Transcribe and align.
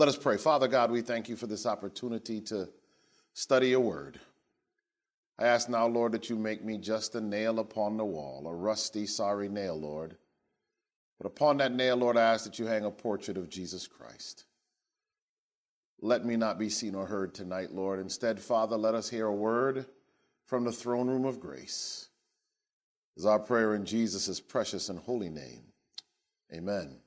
Let 0.00 0.08
us 0.08 0.16
pray. 0.16 0.38
Father 0.38 0.66
God, 0.66 0.90
we 0.90 1.02
thank 1.02 1.28
you 1.28 1.36
for 1.36 1.46
this 1.46 1.66
opportunity 1.66 2.40
to 2.40 2.70
study 3.34 3.68
your 3.68 3.80
word. 3.80 4.18
I 5.38 5.44
ask 5.44 5.68
now, 5.68 5.86
Lord, 5.88 6.12
that 6.12 6.30
you 6.30 6.36
make 6.36 6.64
me 6.64 6.78
just 6.78 7.14
a 7.16 7.20
nail 7.20 7.58
upon 7.58 7.98
the 7.98 8.04
wall, 8.06 8.46
a 8.48 8.54
rusty, 8.54 9.04
sorry 9.04 9.50
nail, 9.50 9.78
Lord. 9.78 10.16
But 11.18 11.26
upon 11.26 11.58
that 11.58 11.72
nail, 11.72 11.96
Lord, 11.96 12.16
I 12.16 12.32
ask 12.32 12.46
that 12.46 12.58
you 12.58 12.64
hang 12.64 12.86
a 12.86 12.90
portrait 12.90 13.36
of 13.36 13.50
Jesus 13.50 13.86
Christ. 13.86 14.46
Let 16.00 16.24
me 16.24 16.34
not 16.34 16.58
be 16.58 16.70
seen 16.70 16.94
or 16.94 17.04
heard 17.04 17.34
tonight, 17.34 17.74
Lord. 17.74 18.00
Instead, 18.00 18.40
Father, 18.40 18.78
let 18.78 18.94
us 18.94 19.10
hear 19.10 19.26
a 19.26 19.34
word 19.34 19.84
from 20.46 20.64
the 20.64 20.72
throne 20.72 21.08
room 21.08 21.26
of 21.26 21.40
grace. 21.40 22.08
Is 23.18 23.26
our 23.26 23.38
prayer 23.38 23.74
in 23.74 23.84
Jesus' 23.84 24.40
precious 24.40 24.88
and 24.88 24.98
holy 24.98 25.28
name. 25.28 25.64
Amen. 26.54 27.00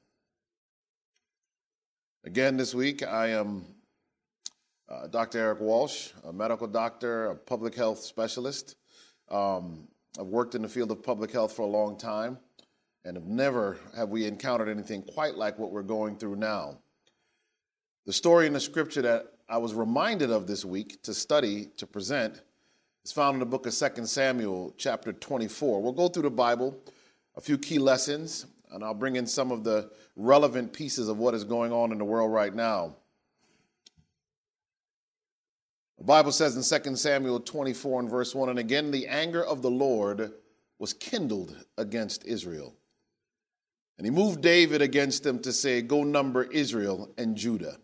Again, 2.26 2.56
this 2.56 2.74
week, 2.74 3.06
I 3.06 3.32
am 3.32 3.66
uh, 4.88 5.08
Dr. 5.08 5.40
Eric 5.40 5.60
Walsh, 5.60 6.12
a 6.24 6.32
medical 6.32 6.68
doctor, 6.68 7.26
a 7.26 7.36
public 7.36 7.76
health 7.76 8.00
specialist. 8.00 8.78
Um, 9.30 9.90
I've 10.18 10.28
worked 10.28 10.56
in 10.56 10.62
the 10.62 10.70
field 10.70 10.90
of 10.92 11.04
public 11.04 11.34
health 11.34 11.52
for 11.52 11.64
a 11.64 11.68
long 11.68 11.98
time, 11.98 12.38
and 13.04 13.18
have 13.18 13.26
never 13.26 13.78
have 13.94 14.08
we 14.08 14.26
encountered 14.26 14.70
anything 14.70 15.02
quite 15.02 15.36
like 15.36 15.60
what 15.60 15.72
we're 15.72 15.84
going 15.84 16.16
through 16.16 16.38
now. 16.38 16.78
The 18.06 18.14
story 18.14 18.48
in 18.48 18.54
the 18.54 18.62
scripture 18.62 19.02
that 19.02 19.26
I 19.50 19.58
was 19.58 19.74
reminded 19.74 20.32
of 20.32 20.48
this 20.48 20.64
week 20.64 21.04
to 21.04 21.14
study, 21.14 21.72
to 21.76 21.86
present, 21.86 22.42
is 23.04 23.12
found 23.12 23.36
in 23.36 23.40
the 23.42 23.46
book 23.46 23.66
of 23.66 23.76
2 23.76 24.06
Samuel, 24.06 24.74
chapter 24.78 25.12
24. 25.12 25.82
We'll 25.82 25.92
go 25.92 26.08
through 26.08 26.24
the 26.24 26.30
Bible, 26.30 26.80
a 27.36 27.42
few 27.42 27.58
key 27.58 27.80
lessons, 27.80 28.46
and 28.74 28.84
I'll 28.84 28.94
bring 28.94 29.16
in 29.16 29.28
some 29.28 29.52
of 29.52 29.64
the 29.64 29.92
relevant 30.16 30.74
pieces 30.74 31.08
of 31.08 31.18
what 31.18 31.34
is 31.34 31.44
going 31.44 31.72
on 31.72 31.92
in 31.92 32.00
the 32.00 32.06
world 32.06 32.32
right 32.32 32.54
now. 32.54 32.96
The 36.00 36.04
Bible 36.04 36.32
says 36.32 36.56
in 36.56 36.82
2 36.82 36.96
Samuel 36.96 37.40
24 37.40 38.02
and 38.02 38.10
verse 38.10 38.36
1 38.36 38.50
And 38.50 38.60
again, 38.60 38.92
the 38.92 39.08
anger 39.08 39.44
of 39.44 39.62
the 39.62 39.72
Lord 39.72 40.34
was 40.80 40.94
kindled 40.94 41.56
against 41.78 42.26
Israel. 42.26 42.76
And 43.98 44.06
he 44.06 44.12
moved 44.12 44.42
David 44.42 44.82
against 44.82 45.24
them 45.24 45.40
to 45.44 45.54
say, 45.54 45.82
Go 45.82 46.04
number 46.04 46.44
Israel 46.44 47.14
and 47.18 47.38
Judah. 47.38 47.78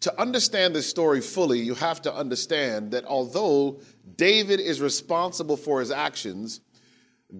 To 0.00 0.20
understand 0.20 0.74
this 0.74 0.88
story 0.88 1.20
fully, 1.20 1.58
you 1.58 1.74
have 1.74 2.00
to 2.02 2.14
understand 2.14 2.92
that 2.92 3.04
although 3.04 3.80
David 4.14 4.60
is 4.60 4.80
responsible 4.80 5.56
for 5.56 5.80
his 5.80 5.90
actions, 5.90 6.60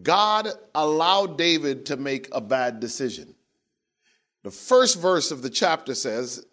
God 0.02 0.48
allowed 0.74 1.38
David 1.38 1.86
to 1.86 1.96
make 1.96 2.28
a 2.32 2.40
bad 2.40 2.80
decision. 2.80 3.34
The 4.42 4.50
first 4.50 5.00
verse 5.00 5.30
of 5.30 5.42
the 5.42 5.50
chapter 5.50 5.94
says, 5.94 6.44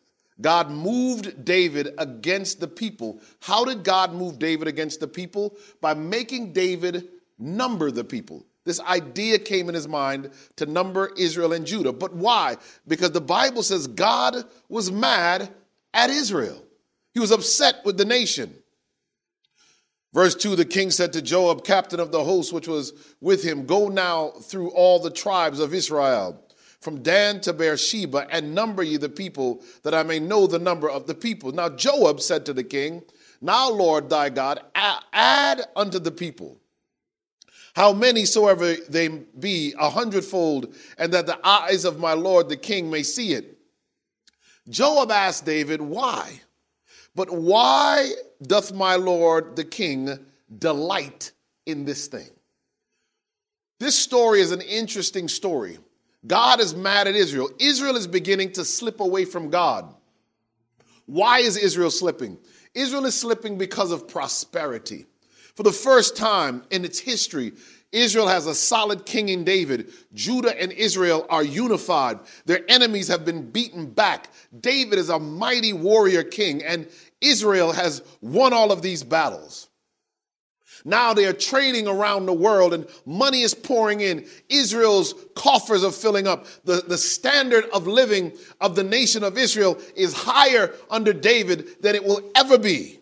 God 0.42 0.72
moved 0.72 1.46
David 1.46 1.94
against 1.98 2.60
the 2.60 2.68
people. 2.68 3.22
How 3.42 3.66
did 3.66 3.84
God 3.84 4.14
move 4.14 4.40
David 4.40 4.68
against 4.68 5.00
the 5.00 5.08
people? 5.08 5.56
By 5.80 5.94
making 5.94 6.54
David 6.54 7.10
number 7.38 7.92
the 7.92 8.04
people. 8.04 8.46
This 8.66 8.80
idea 8.80 9.40
came 9.40 9.68
in 9.68 9.76
his 9.76 9.88
mind 9.88 10.32
to 10.56 10.66
number 10.66 11.12
Israel 11.18 11.54
and 11.54 11.66
Judah. 11.66 11.92
But 11.92 12.14
why? 12.14 12.58
Because 12.88 13.12
the 13.12 13.22
Bible 13.22 13.62
says 13.62 13.88
God 13.88 14.38
was 14.70 14.92
mad 14.92 15.50
at 15.94 16.10
Israel, 16.10 16.64
he 17.14 17.20
was 17.20 17.32
upset 17.32 17.76
with 17.86 17.98
the 17.98 18.06
nation. 18.06 18.56
Verse 20.14 20.36
2 20.36 20.56
The 20.56 20.66
king 20.66 20.92
said 20.92 21.14
to 21.14 21.22
Joab, 21.22 21.64
captain 21.64 22.00
of 22.00 22.12
the 22.12 22.24
host 22.24 22.54
which 22.54 22.68
was 22.68 22.94
with 23.20 23.44
him, 23.44 23.66
Go 23.66 23.88
now 23.88 24.30
through 24.30 24.70
all 24.72 25.00
the 25.00 25.10
tribes 25.10 25.60
of 25.60 25.74
Israel, 25.74 26.40
from 26.80 27.02
Dan 27.02 27.42
to 27.42 27.54
Beersheba, 27.54 28.28
and 28.30 28.54
number 28.54 28.84
ye 28.84 28.98
the 28.98 29.10
people, 29.10 29.64
that 29.84 29.94
I 29.94 30.04
may 30.04 30.20
know 30.20 30.48
the 30.48 30.60
number 30.60 30.90
of 30.90 31.08
the 31.08 31.16
people. 31.16 31.52
Now 31.52 31.70
Joab 31.70 32.22
said 32.22 32.46
to 32.46 32.54
the 32.54 32.64
king, 32.64 33.04
Now, 33.42 33.70
Lord 33.70 34.10
thy 34.10 34.30
God, 34.30 34.62
add 34.76 35.62
unto 35.76 36.00
the 36.00 36.12
people 36.12 36.60
how 37.76 37.92
many 37.92 38.26
soever 38.26 38.76
they 38.88 39.08
be, 39.08 39.74
a 39.80 39.90
hundredfold, 39.90 40.76
and 40.98 41.12
that 41.12 41.26
the 41.26 41.40
eyes 41.44 41.86
of 41.86 42.00
my 42.00 42.14
Lord 42.14 42.48
the 42.48 42.58
king 42.58 42.90
may 42.90 43.02
see 43.02 43.34
it. 43.34 43.58
Joab 44.70 45.12
asked 45.12 45.46
David, 45.46 45.82
Why? 45.82 46.42
But 47.16 47.30
why 47.32 48.12
doth 48.42 48.74
my 48.74 48.96
lord 48.96 49.56
the 49.56 49.64
king 49.64 50.18
delight 50.58 51.32
in 51.66 51.86
this 51.86 52.08
thing? 52.08 52.30
This 53.80 53.98
story 53.98 54.42
is 54.42 54.52
an 54.52 54.62
interesting 54.62 55.28
story. 55.28 55.78
God 56.26 56.60
is 56.60 56.74
mad 56.74 57.08
at 57.08 57.16
Israel. 57.16 57.50
Israel 57.60 57.96
is 57.98 58.08
beginning 58.08 58.54
to 58.54 58.66
slip 58.66 59.00
away 59.00 59.26
from 59.26 59.50
God. 59.50 59.94
Why 61.06 61.40
is 61.40 61.58
Israel 61.58 61.92
slipping? 61.92 62.38
Israel 62.74 63.06
is 63.06 63.20
slipping 63.20 63.58
because 63.58 63.92
of 63.92 64.08
prosperity. 64.08 65.06
For 65.56 65.64
the 65.64 65.72
first 65.72 66.16
time 66.16 66.64
in 66.72 66.86
its 66.86 66.98
history, 66.98 67.54
Israel 67.94 68.28
has 68.28 68.48
a 68.48 68.56
solid 68.56 69.06
king 69.06 69.30
in 69.30 69.44
David. 69.44 69.94
Judah 70.14 70.60
and 70.60 70.72
Israel 70.72 71.26
are 71.30 71.44
unified. 71.44 72.20
Their 72.46 72.62
enemies 72.68 73.08
have 73.08 73.24
been 73.24 73.52
beaten 73.52 73.86
back. 73.86 74.30
David 74.60 74.98
is 74.98 75.10
a 75.10 75.20
mighty 75.20 75.74
warrior 75.74 76.24
king, 76.24 76.64
and 76.64 76.90
Israel 77.22 77.72
has 77.72 78.02
won 78.20 78.52
all 78.52 78.72
of 78.72 78.82
these 78.82 79.04
battles. 79.04 79.70
Now 80.86 81.14
they 81.14 81.26
are 81.26 81.34
trading 81.34 81.88
around 81.88 82.26
the 82.26 82.34
world 82.34 82.74
and 82.74 82.88
money 83.06 83.42
is 83.42 83.54
pouring 83.54 84.02
in. 84.02 84.26
Israel's 84.50 85.14
coffers 85.36 85.84
are 85.84 85.92
filling 85.92 86.28
up. 86.28 86.46
The, 86.66 86.84
the 86.86 86.98
standard 86.98 87.66
of 87.74 87.88
living 87.88 88.34
of 88.60 88.76
the 88.76 88.84
nation 88.84 89.24
of 89.24 89.38
Israel 89.38 89.78
is 89.96 90.14
higher 90.14 90.74
under 90.90 91.14
David 91.14 91.82
than 91.82 91.96
it 91.96 92.04
will 92.04 92.30
ever 92.36 92.58
be. 92.58 93.00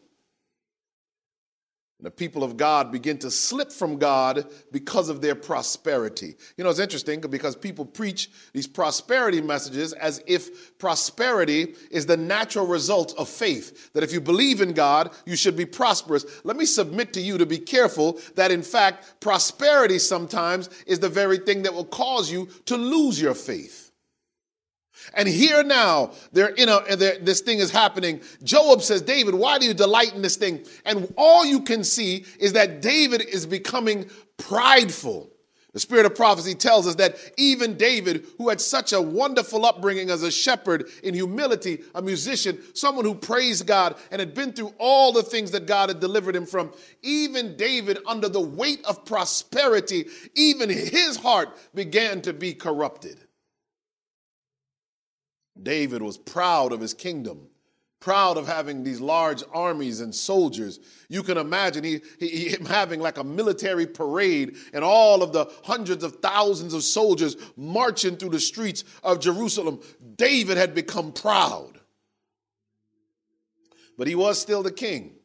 The 2.02 2.10
people 2.10 2.44
of 2.44 2.58
God 2.58 2.92
begin 2.92 3.20
to 3.20 3.30
slip 3.30 3.72
from 3.72 3.98
God 3.98 4.48
because 4.72 5.08
of 5.08 5.22
their 5.22 5.36
prosperity. 5.36 6.36
You 6.58 6.64
know, 6.64 6.72
it's 6.72 6.80
interesting 6.80 7.22
because 7.22 7.56
people 7.56 7.86
preach 7.86 8.32
these 8.54 8.66
prosperity 8.66 9.40
messages 9.40 9.94
as 9.94 10.24
if 10.26 10.78
prosperity 10.80 11.76
is 11.92 12.08
the 12.08 12.18
natural 12.18 12.66
result 12.66 13.14
of 13.20 13.30
faith. 13.30 13.94
That 13.94 14.04
if 14.04 14.12
you 14.12 14.20
believe 14.20 14.62
in 14.62 14.74
God, 14.74 15.12
you 15.26 15.36
should 15.36 15.56
be 15.56 15.66
prosperous. 15.66 16.26
Let 16.44 16.58
me 16.58 16.66
submit 16.66 17.14
to 17.14 17.22
you 17.22 17.38
to 17.38 17.46
be 17.46 17.60
careful 17.60 18.20
that, 18.36 18.50
in 18.50 18.64
fact, 18.64 19.20
prosperity 19.20 20.00
sometimes 20.00 20.70
is 20.88 21.00
the 21.00 21.10
very 21.10 21.38
thing 21.38 21.62
that 21.64 21.74
will 21.74 21.86
cause 21.86 22.32
you 22.32 22.48
to 22.66 22.78
lose 22.78 23.22
your 23.22 23.36
faith. 23.36 23.91
And 25.14 25.28
here 25.28 25.64
now, 25.64 26.12
they're 26.32 26.50
in 26.50 26.70
a, 26.70 26.96
they're, 26.96 27.20
this 27.20 27.42
thing 27.42 27.60
is 27.60 27.72
happening. 27.72 28.22
Joab 28.44 28.82
says, 28.82 29.02
David, 29.02 29.36
why 29.36 29.60
do 29.60 29.66
you 29.66 29.74
delight 29.74 30.14
in 30.14 30.22
this 30.22 30.36
thing? 30.36 30.66
And 30.86 31.14
all 31.18 31.46
you 31.46 31.62
can 31.62 31.84
see 31.84 32.26
is 32.40 32.54
that 32.54 32.82
David 32.82 33.22
is 33.22 33.46
becoming 33.46 34.10
prideful. 34.38 35.32
The 35.74 35.80
spirit 35.80 36.06
of 36.06 36.16
prophecy 36.16 36.54
tells 36.54 36.86
us 36.86 36.96
that 36.96 37.16
even 37.38 37.78
David, 37.78 38.26
who 38.38 38.50
had 38.50 38.60
such 38.60 38.92
a 38.92 39.02
wonderful 39.02 39.66
upbringing 39.66 40.10
as 40.10 40.22
a 40.22 40.30
shepherd 40.30 40.90
in 41.02 41.14
humility, 41.14 41.84
a 41.96 42.02
musician, 42.02 42.60
someone 42.74 43.06
who 43.06 43.16
praised 43.16 43.66
God 43.66 43.96
and 44.12 44.20
had 44.20 44.34
been 44.34 44.52
through 44.52 44.74
all 44.78 45.14
the 45.14 45.24
things 45.24 45.52
that 45.52 45.68
God 45.68 45.88
had 45.88 46.02
delivered 46.02 46.36
him 46.36 46.46
from, 46.46 46.74
even 47.02 47.56
David, 47.56 48.00
under 48.06 48.28
the 48.28 48.42
weight 48.42 48.84
of 48.84 49.06
prosperity, 49.06 50.08
even 50.36 50.70
his 50.70 51.16
heart 51.16 51.58
began 51.74 52.22
to 52.24 52.34
be 52.34 52.54
corrupted. 52.54 53.18
David 55.62 56.02
was 56.02 56.18
proud 56.18 56.72
of 56.72 56.80
his 56.80 56.94
kingdom, 56.94 57.48
proud 58.00 58.38
of 58.38 58.48
having 58.48 58.84
these 58.84 59.02
large 59.02 59.44
armies 59.54 60.00
and 60.00 60.14
soldiers. 60.14 60.80
You 61.10 61.24
can 61.24 61.38
imagine 61.38 61.84
he, 61.84 62.02
he, 62.20 62.50
him 62.50 62.66
having 62.66 63.00
like 63.00 63.18
a 63.18 63.24
military 63.24 63.86
parade 63.86 64.56
and 64.74 64.84
all 64.84 65.22
of 65.22 65.34
the 65.34 65.52
hundreds 65.64 66.04
of 66.04 66.18
thousands 66.18 66.74
of 66.74 66.84
soldiers 66.84 67.36
marching 67.56 68.18
through 68.18 68.30
the 68.30 68.40
streets 68.40 68.84
of 69.04 69.20
Jerusalem. 69.20 69.82
David 70.16 70.58
had 70.58 70.74
become 70.74 71.12
proud. 71.12 71.80
But 73.98 74.08
he 74.08 74.16
was 74.16 74.40
still 74.40 74.64
the 74.64 74.72
king. 74.72 75.16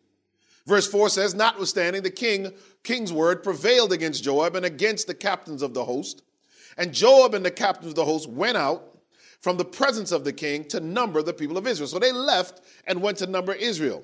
Verse 0.67 0.89
4 0.89 1.09
says, 1.09 1.35
Notwithstanding, 1.35 2.03
the 2.03 2.11
king, 2.11 2.53
king's 2.83 3.13
word 3.13 3.43
prevailed 3.43 3.93
against 3.93 4.25
Joab 4.25 4.57
and 4.57 4.67
against 4.67 5.07
the 5.07 5.15
captains 5.15 5.63
of 5.63 5.73
the 5.73 5.85
host. 5.85 6.23
And 6.77 6.93
Joab 6.93 7.35
and 7.35 7.45
the 7.45 7.53
captains 7.53 7.91
of 7.91 7.95
the 7.95 8.05
host 8.05 8.29
went 8.29 8.57
out 8.57 8.96
from 9.41 9.57
the 9.57 9.65
presence 9.65 10.13
of 10.13 10.25
the 10.25 10.33
king 10.33 10.65
to 10.65 10.81
number 10.81 11.23
the 11.23 11.33
people 11.33 11.57
of 11.57 11.67
Israel. 11.67 11.89
So 11.89 11.99
they 11.99 12.13
left 12.13 12.63
and 12.87 13.03
went 13.03 13.19
to 13.19 13.27
number 13.27 13.53
Israel. 13.53 14.03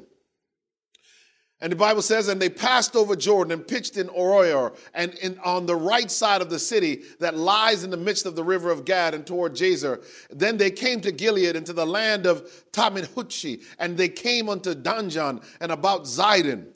And 1.62 1.70
the 1.70 1.76
Bible 1.76 2.02
says, 2.02 2.26
and 2.26 2.43
they 2.43 2.49
passed 2.49 2.96
over 2.96 3.14
Jordan 3.14 3.52
and 3.52 3.67
pitched 3.67 3.96
in 3.96 4.08
Aroer 4.08 4.76
and 4.94 5.14
in, 5.14 5.38
on 5.44 5.64
the 5.64 5.76
right 5.76 6.11
side 6.11 6.43
of 6.43 6.50
the 6.50 6.58
city 6.58 7.02
that 7.20 7.37
lies 7.37 7.84
in 7.84 7.90
the 7.90 7.96
midst 7.96 8.26
of 8.26 8.34
the 8.34 8.43
river 8.43 8.73
of 8.73 8.84
Gad 8.84 9.14
and 9.14 9.25
toward 9.25 9.55
Jazer. 9.55 10.05
Then 10.29 10.56
they 10.56 10.73
came 10.73 11.00
to 11.02 11.12
Gilead 11.12 11.55
and 11.55 11.64
to 11.67 11.73
the 11.73 11.87
land 11.87 12.26
of 12.26 12.50
Tahpanhese, 12.73 13.64
and 13.79 13.96
they 13.96 14.08
came 14.08 14.49
unto 14.49 14.75
Danjaan 14.75 15.44
and 15.61 15.70
about 15.70 16.02
Zidon 16.02 16.67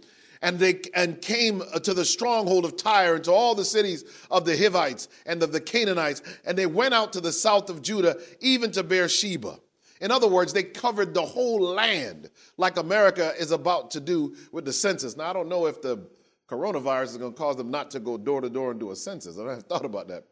and 0.47 0.61
they 0.61 0.81
and 0.95 1.21
came 1.21 1.61
to 1.83 1.93
the 1.93 2.05
stronghold 2.05 2.65
of 2.65 2.77
Tyre 2.77 3.17
and 3.17 3.25
to 3.25 3.33
all 3.33 3.57
the 3.57 3.65
cities 3.65 4.05
of 4.31 4.45
the 4.45 4.57
Hivites 4.57 5.09
and 5.27 5.43
of 5.43 5.51
the 5.51 5.61
Canaanites, 5.61 6.23
and 6.45 6.57
they 6.57 6.67
went 6.67 6.95
out 6.95 7.13
to 7.15 7.21
the 7.21 7.33
south 7.33 7.69
of 7.69 7.83
Judah, 7.83 8.17
even 8.39 8.71
to 8.71 8.85
Beersheba. 8.85 9.59
In 10.01 10.13
other 10.13 10.29
words, 10.29 10.53
they 10.53 10.63
covered 10.63 11.15
the 11.15 11.23
whole 11.23 11.61
land 11.61 12.31
like 12.59 12.77
America 12.77 13.33
is 13.37 13.51
about 13.51 13.91
to 13.93 14.01
do 14.01 14.37
with 14.53 14.65
the 14.65 14.73
census. 14.73 15.17
Now, 15.17 15.31
I 15.31 15.33
don't 15.33 15.49
know 15.49 15.67
if 15.67 15.83
the 15.83 16.07
coronavirus 16.49 17.07
is 17.07 17.17
going 17.17 17.33
to 17.33 17.39
cause 17.39 17.57
them 17.57 17.73
not 17.73 17.91
to 17.91 17.99
go 17.99 18.17
door 18.17 18.41
to 18.41 18.49
door 18.49 18.71
and 18.71 18.79
do 18.79 18.93
a 18.93 18.97
census. 18.97 19.37
I 19.41 19.49
haven't 19.49 19.63
thought 19.69 19.85
about 19.85 20.07
that. 20.09 20.27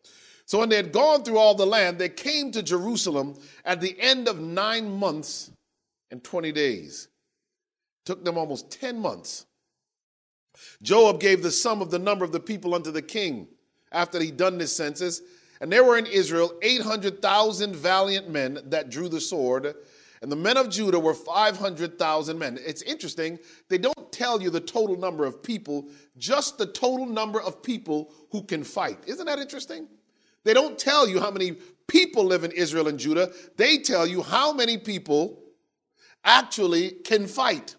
So, 0.46 0.60
when 0.60 0.68
they 0.68 0.76
had 0.76 0.92
gone 0.92 1.24
through 1.24 1.38
all 1.38 1.56
the 1.56 1.66
land, 1.66 1.98
they 1.98 2.08
came 2.08 2.52
to 2.52 2.62
Jerusalem 2.62 3.34
at 3.64 3.80
the 3.80 3.96
end 3.98 4.28
of 4.28 4.38
nine 4.38 4.96
months 4.96 5.50
and 6.12 6.22
20 6.22 6.52
days. 6.52 7.08
It 8.04 8.06
took 8.06 8.24
them 8.24 8.38
almost 8.38 8.70
10 8.70 9.00
months. 9.00 9.46
Joab 10.82 11.20
gave 11.20 11.42
the 11.42 11.50
sum 11.50 11.82
of 11.82 11.90
the 11.90 11.98
number 11.98 12.24
of 12.24 12.32
the 12.32 12.40
people 12.40 12.74
unto 12.74 12.90
the 12.90 13.02
king 13.02 13.48
after 13.92 14.20
he'd 14.20 14.36
done 14.36 14.58
this 14.58 14.74
census. 14.74 15.22
And 15.60 15.70
there 15.72 15.84
were 15.84 15.96
in 15.96 16.06
Israel 16.06 16.52
800,000 16.62 17.74
valiant 17.74 18.28
men 18.28 18.58
that 18.66 18.90
drew 18.90 19.08
the 19.08 19.20
sword, 19.20 19.74
and 20.20 20.32
the 20.32 20.36
men 20.36 20.56
of 20.56 20.68
Judah 20.68 20.98
were 20.98 21.14
500,000 21.14 22.38
men. 22.38 22.58
It's 22.64 22.82
interesting, 22.82 23.38
they 23.68 23.78
don't 23.78 24.10
tell 24.10 24.42
you 24.42 24.50
the 24.50 24.60
total 24.60 24.96
number 24.96 25.24
of 25.24 25.42
people, 25.42 25.88
just 26.16 26.58
the 26.58 26.66
total 26.66 27.06
number 27.06 27.40
of 27.40 27.62
people 27.62 28.12
who 28.30 28.42
can 28.42 28.64
fight. 28.64 28.98
Isn't 29.06 29.26
that 29.26 29.38
interesting? 29.38 29.86
They 30.42 30.54
don't 30.54 30.78
tell 30.78 31.08
you 31.08 31.20
how 31.20 31.30
many 31.30 31.56
people 31.86 32.24
live 32.24 32.44
in 32.44 32.52
Israel 32.52 32.88
and 32.88 32.98
Judah, 32.98 33.32
they 33.56 33.78
tell 33.78 34.06
you 34.06 34.22
how 34.22 34.52
many 34.52 34.78
people 34.78 35.42
actually 36.24 36.90
can 36.90 37.26
fight. 37.26 37.74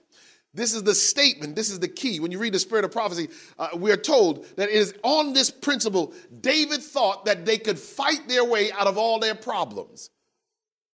This 0.56 0.74
is 0.74 0.84
the 0.84 0.96
statement. 0.96 1.56
This 1.56 1.70
is 1.70 1.80
the 1.80 1.88
key. 1.88 2.20
When 2.20 2.32
you 2.32 2.40
read 2.40 2.54
the 2.54 2.60
spirit 2.60 2.86
of 2.86 2.92
prophecy, 2.92 3.28
uh, 3.60 3.70
we 3.76 3.92
are 3.92 3.98
told 3.98 4.46
that 4.56 4.70
it 4.70 4.76
is 4.76 4.94
on 5.04 5.34
this 5.34 5.52
principle 5.52 6.14
David 6.42 6.82
thought 6.82 7.26
that 7.26 7.46
they 7.46 7.58
could 7.58 7.78
fight 7.78 8.28
their 8.30 8.46
way 8.46 8.72
out 8.72 8.88
of 8.88 8.98
all 8.98 9.20
their 9.20 9.36
problems. 9.36 10.10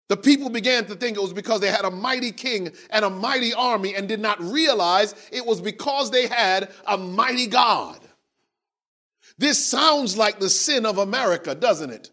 The 0.09 0.17
people 0.17 0.51
began 0.51 0.85
to 0.87 0.95
think 0.95 1.17
it 1.17 1.23
was 1.23 1.33
because 1.33 1.61
they 1.61 1.71
had 1.71 1.85
a 1.85 1.91
mighty 1.91 2.31
king 2.31 2.71
and 2.91 3.05
a 3.05 3.11
mighty 3.11 3.55
army 3.55 3.95
and 3.95 4.07
did 4.07 4.21
not 4.21 4.41
realize 4.41 5.15
it 5.33 5.45
was 5.45 5.61
because 5.61 6.11
they 6.11 6.29
had 6.29 6.71
a 6.87 6.97
mighty 6.97 7.47
God. 7.47 7.99
This 9.39 9.65
sounds 9.65 10.17
like 10.17 10.39
the 10.39 10.49
sin 10.49 10.87
of 10.87 10.99
America, 10.99 11.55
doesn't 11.55 11.91
it? 11.91 12.11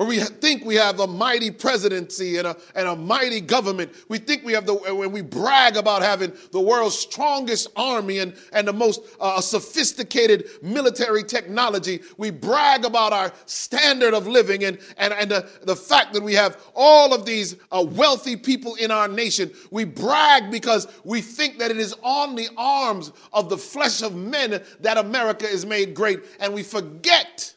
Where 0.00 0.08
we 0.08 0.18
think 0.18 0.64
we 0.64 0.76
have 0.76 0.98
a 1.00 1.06
mighty 1.06 1.50
presidency 1.50 2.38
and 2.38 2.46
a, 2.46 2.56
and 2.74 2.88
a 2.88 2.96
mighty 2.96 3.38
government. 3.38 3.92
We 4.08 4.16
think 4.16 4.42
we 4.44 4.54
have 4.54 4.64
the, 4.64 4.72
when 4.72 5.12
we 5.12 5.20
brag 5.20 5.76
about 5.76 6.00
having 6.00 6.32
the 6.52 6.60
world's 6.60 6.96
strongest 6.96 7.68
army 7.76 8.20
and, 8.20 8.34
and 8.54 8.66
the 8.66 8.72
most 8.72 9.02
uh, 9.20 9.42
sophisticated 9.42 10.48
military 10.62 11.22
technology, 11.22 12.00
we 12.16 12.30
brag 12.30 12.86
about 12.86 13.12
our 13.12 13.30
standard 13.44 14.14
of 14.14 14.26
living 14.26 14.64
and, 14.64 14.78
and, 14.96 15.12
and 15.12 15.30
the, 15.30 15.46
the 15.64 15.76
fact 15.76 16.14
that 16.14 16.22
we 16.22 16.32
have 16.32 16.64
all 16.74 17.12
of 17.12 17.26
these 17.26 17.56
uh, 17.70 17.84
wealthy 17.86 18.36
people 18.36 18.76
in 18.76 18.90
our 18.90 19.06
nation. 19.06 19.50
We 19.70 19.84
brag 19.84 20.50
because 20.50 20.88
we 21.04 21.20
think 21.20 21.58
that 21.58 21.70
it 21.70 21.76
is 21.76 21.94
on 22.02 22.36
the 22.36 22.48
arms 22.56 23.12
of 23.34 23.50
the 23.50 23.58
flesh 23.58 24.00
of 24.00 24.14
men 24.14 24.62
that 24.80 24.96
America 24.96 25.46
is 25.46 25.66
made 25.66 25.94
great, 25.94 26.20
and 26.38 26.54
we 26.54 26.62
forget 26.62 27.54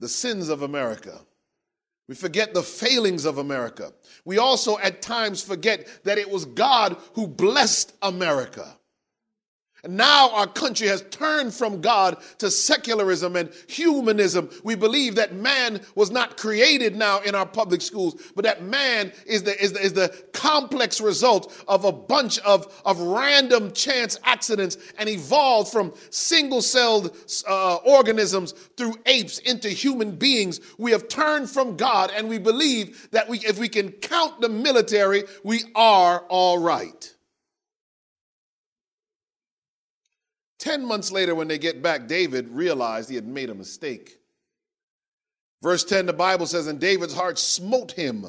the 0.00 0.08
sins 0.08 0.48
of 0.48 0.62
America. 0.62 1.20
We 2.08 2.16
forget 2.16 2.54
the 2.54 2.62
failings 2.62 3.24
of 3.24 3.38
America. 3.38 3.92
We 4.24 4.38
also 4.38 4.78
at 4.78 5.00
times 5.00 5.42
forget 5.42 5.86
that 6.02 6.18
it 6.18 6.28
was 6.28 6.44
God 6.44 6.96
who 7.14 7.28
blessed 7.28 7.94
America. 8.02 8.76
And 9.82 9.96
now 9.96 10.30
our 10.32 10.46
country 10.46 10.88
has 10.88 11.02
turned 11.10 11.54
from 11.54 11.80
God 11.80 12.18
to 12.38 12.50
secularism 12.50 13.36
and 13.36 13.50
humanism. 13.66 14.50
We 14.62 14.74
believe 14.74 15.14
that 15.14 15.34
man 15.34 15.80
was 15.94 16.10
not 16.10 16.36
created 16.36 16.96
now 16.96 17.20
in 17.20 17.34
our 17.34 17.46
public 17.46 17.80
schools, 17.80 18.20
but 18.34 18.44
that 18.44 18.62
man 18.62 19.12
is 19.24 19.44
the, 19.44 19.58
is 19.62 19.72
the, 19.72 19.80
is 19.80 19.92
the 19.94 20.08
complex 20.40 21.02
result 21.02 21.52
of 21.68 21.84
a 21.84 21.92
bunch 21.92 22.38
of, 22.40 22.80
of 22.86 22.98
random 22.98 23.70
chance 23.72 24.18
accidents 24.24 24.78
and 24.98 25.06
evolved 25.06 25.70
from 25.70 25.92
single 26.08 26.62
celled 26.62 27.14
uh, 27.46 27.76
organisms 27.84 28.52
through 28.78 28.94
apes 29.04 29.38
into 29.40 29.68
human 29.68 30.12
beings. 30.12 30.58
We 30.78 30.92
have 30.92 31.08
turned 31.08 31.50
from 31.50 31.76
God 31.76 32.10
and 32.16 32.26
we 32.26 32.38
believe 32.38 33.10
that 33.10 33.28
we, 33.28 33.40
if 33.40 33.58
we 33.58 33.68
can 33.68 33.90
count 33.90 34.40
the 34.40 34.48
military, 34.48 35.24
we 35.44 35.64
are 35.74 36.20
all 36.30 36.58
right. 36.58 37.14
Ten 40.58 40.86
months 40.86 41.12
later, 41.12 41.34
when 41.34 41.48
they 41.48 41.58
get 41.58 41.82
back, 41.82 42.06
David 42.06 42.48
realized 42.48 43.10
he 43.10 43.14
had 43.14 43.26
made 43.26 43.50
a 43.50 43.54
mistake. 43.54 44.18
Verse 45.62 45.84
10, 45.84 46.06
the 46.06 46.14
Bible 46.14 46.46
says, 46.46 46.66
And 46.66 46.80
David's 46.80 47.14
heart 47.14 47.38
smote 47.38 47.92
him. 47.92 48.26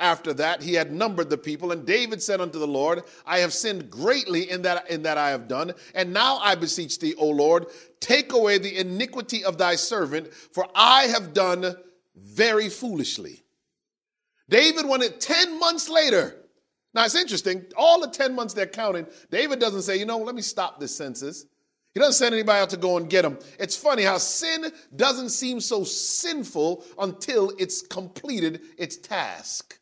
After 0.00 0.32
that, 0.34 0.62
he 0.62 0.72
had 0.72 0.90
numbered 0.90 1.28
the 1.28 1.36
people, 1.36 1.72
and 1.72 1.86
David 1.86 2.22
said 2.22 2.40
unto 2.40 2.58
the 2.58 2.66
Lord, 2.66 3.02
I 3.26 3.40
have 3.40 3.52
sinned 3.52 3.90
greatly 3.90 4.50
in 4.50 4.62
that, 4.62 4.90
in 4.90 5.02
that 5.02 5.18
I 5.18 5.28
have 5.28 5.46
done. 5.46 5.74
And 5.94 6.14
now 6.14 6.38
I 6.38 6.54
beseech 6.54 6.98
thee, 6.98 7.14
O 7.18 7.28
Lord, 7.28 7.66
take 8.00 8.32
away 8.32 8.56
the 8.56 8.78
iniquity 8.78 9.44
of 9.44 9.58
thy 9.58 9.76
servant, 9.76 10.32
for 10.32 10.66
I 10.74 11.02
have 11.04 11.34
done 11.34 11.76
very 12.16 12.70
foolishly. 12.70 13.44
David 14.48 14.86
wanted 14.86 15.20
10 15.20 15.60
months 15.60 15.90
later. 15.90 16.34
Now 16.94 17.04
it's 17.04 17.14
interesting, 17.14 17.66
all 17.76 18.00
the 18.00 18.08
10 18.08 18.34
months 18.34 18.54
they're 18.54 18.66
counting, 18.66 19.06
David 19.30 19.60
doesn't 19.60 19.82
say, 19.82 19.98
you 19.98 20.06
know, 20.06 20.18
let 20.18 20.34
me 20.34 20.42
stop 20.42 20.80
this 20.80 20.96
census. 20.96 21.44
He 21.92 22.00
doesn't 22.00 22.14
send 22.14 22.34
anybody 22.34 22.60
out 22.60 22.70
to 22.70 22.76
go 22.76 22.96
and 22.96 23.10
get 23.10 23.22
them. 23.22 23.38
It's 23.58 23.76
funny 23.76 24.02
how 24.02 24.16
sin 24.16 24.72
doesn't 24.96 25.28
seem 25.28 25.60
so 25.60 25.84
sinful 25.84 26.84
until 26.98 27.52
it's 27.58 27.82
completed 27.82 28.62
its 28.78 28.96
task. 28.96 29.79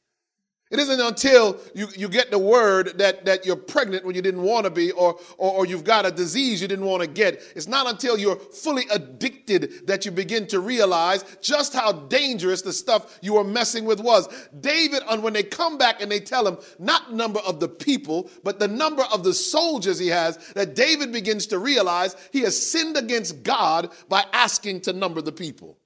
It 0.71 0.79
isn't 0.79 1.01
until 1.01 1.59
you, 1.75 1.89
you 1.97 2.11
get 2.11 2.31
the 2.31 2.39
word 2.39 2.99
that, 2.99 3.25
that 3.25 3.47
you're 3.47 3.57
pregnant 3.57 4.05
when 4.05 4.15
you 4.15 4.21
didn't 4.21 4.43
want 4.43 4.65
to 4.65 4.71
be, 4.71 4.91
or, 4.91 5.19
or, 5.39 5.53
or 5.53 5.67
you've 5.67 5.85
got 5.85 6.05
a 6.05 6.11
disease 6.11 6.61
you 6.61 6.69
didn't 6.69 6.85
want 6.85 7.01
to 7.01 7.09
get. 7.09 7.43
It's 7.57 7.67
not 7.67 7.89
until 7.89 8.19
you're 8.19 8.37
fully 8.37 8.85
addicted 8.91 9.87
that 9.87 10.05
you 10.05 10.11
begin 10.11 10.47
to 10.49 10.61
realize 10.61 11.25
just 11.41 11.73
how 11.73 11.93
dangerous 11.93 12.61
the 12.61 12.75
stuff 12.75 13.19
you 13.23 13.35
were 13.35 13.45
messing 13.45 13.87
with 13.87 13.99
was. 13.99 14.29
David, 14.61 15.03
on 15.09 15.23
when 15.23 15.33
they 15.33 15.43
come 15.43 15.79
back 15.79 16.03
and 16.03 16.13
they 16.13 16.21
tell 16.21 16.47
him 16.47 16.59
not 16.79 17.15
number 17.15 17.41
of 17.41 17.61
the 17.61 17.69
people, 17.69 18.31
but 18.45 18.59
the 18.59 18.69
number 18.69 19.05
of 19.11 19.25
the 19.25 19.33
soldiers 19.33 19.99
he 19.99 20.09
has, 20.09 20.37
that 20.53 20.75
David 20.75 21.13
begins 21.13 21.47
to 21.47 21.59
realize 21.59 22.15
he 22.31 22.41
has 22.41 22.61
sinned 22.61 22.99
against 22.99 23.43
God 23.43 23.91
by 24.11 24.27
asking 24.35 24.83
to 24.83 24.93
number 24.93 25.23
the 25.23 25.33
people. 25.33 25.79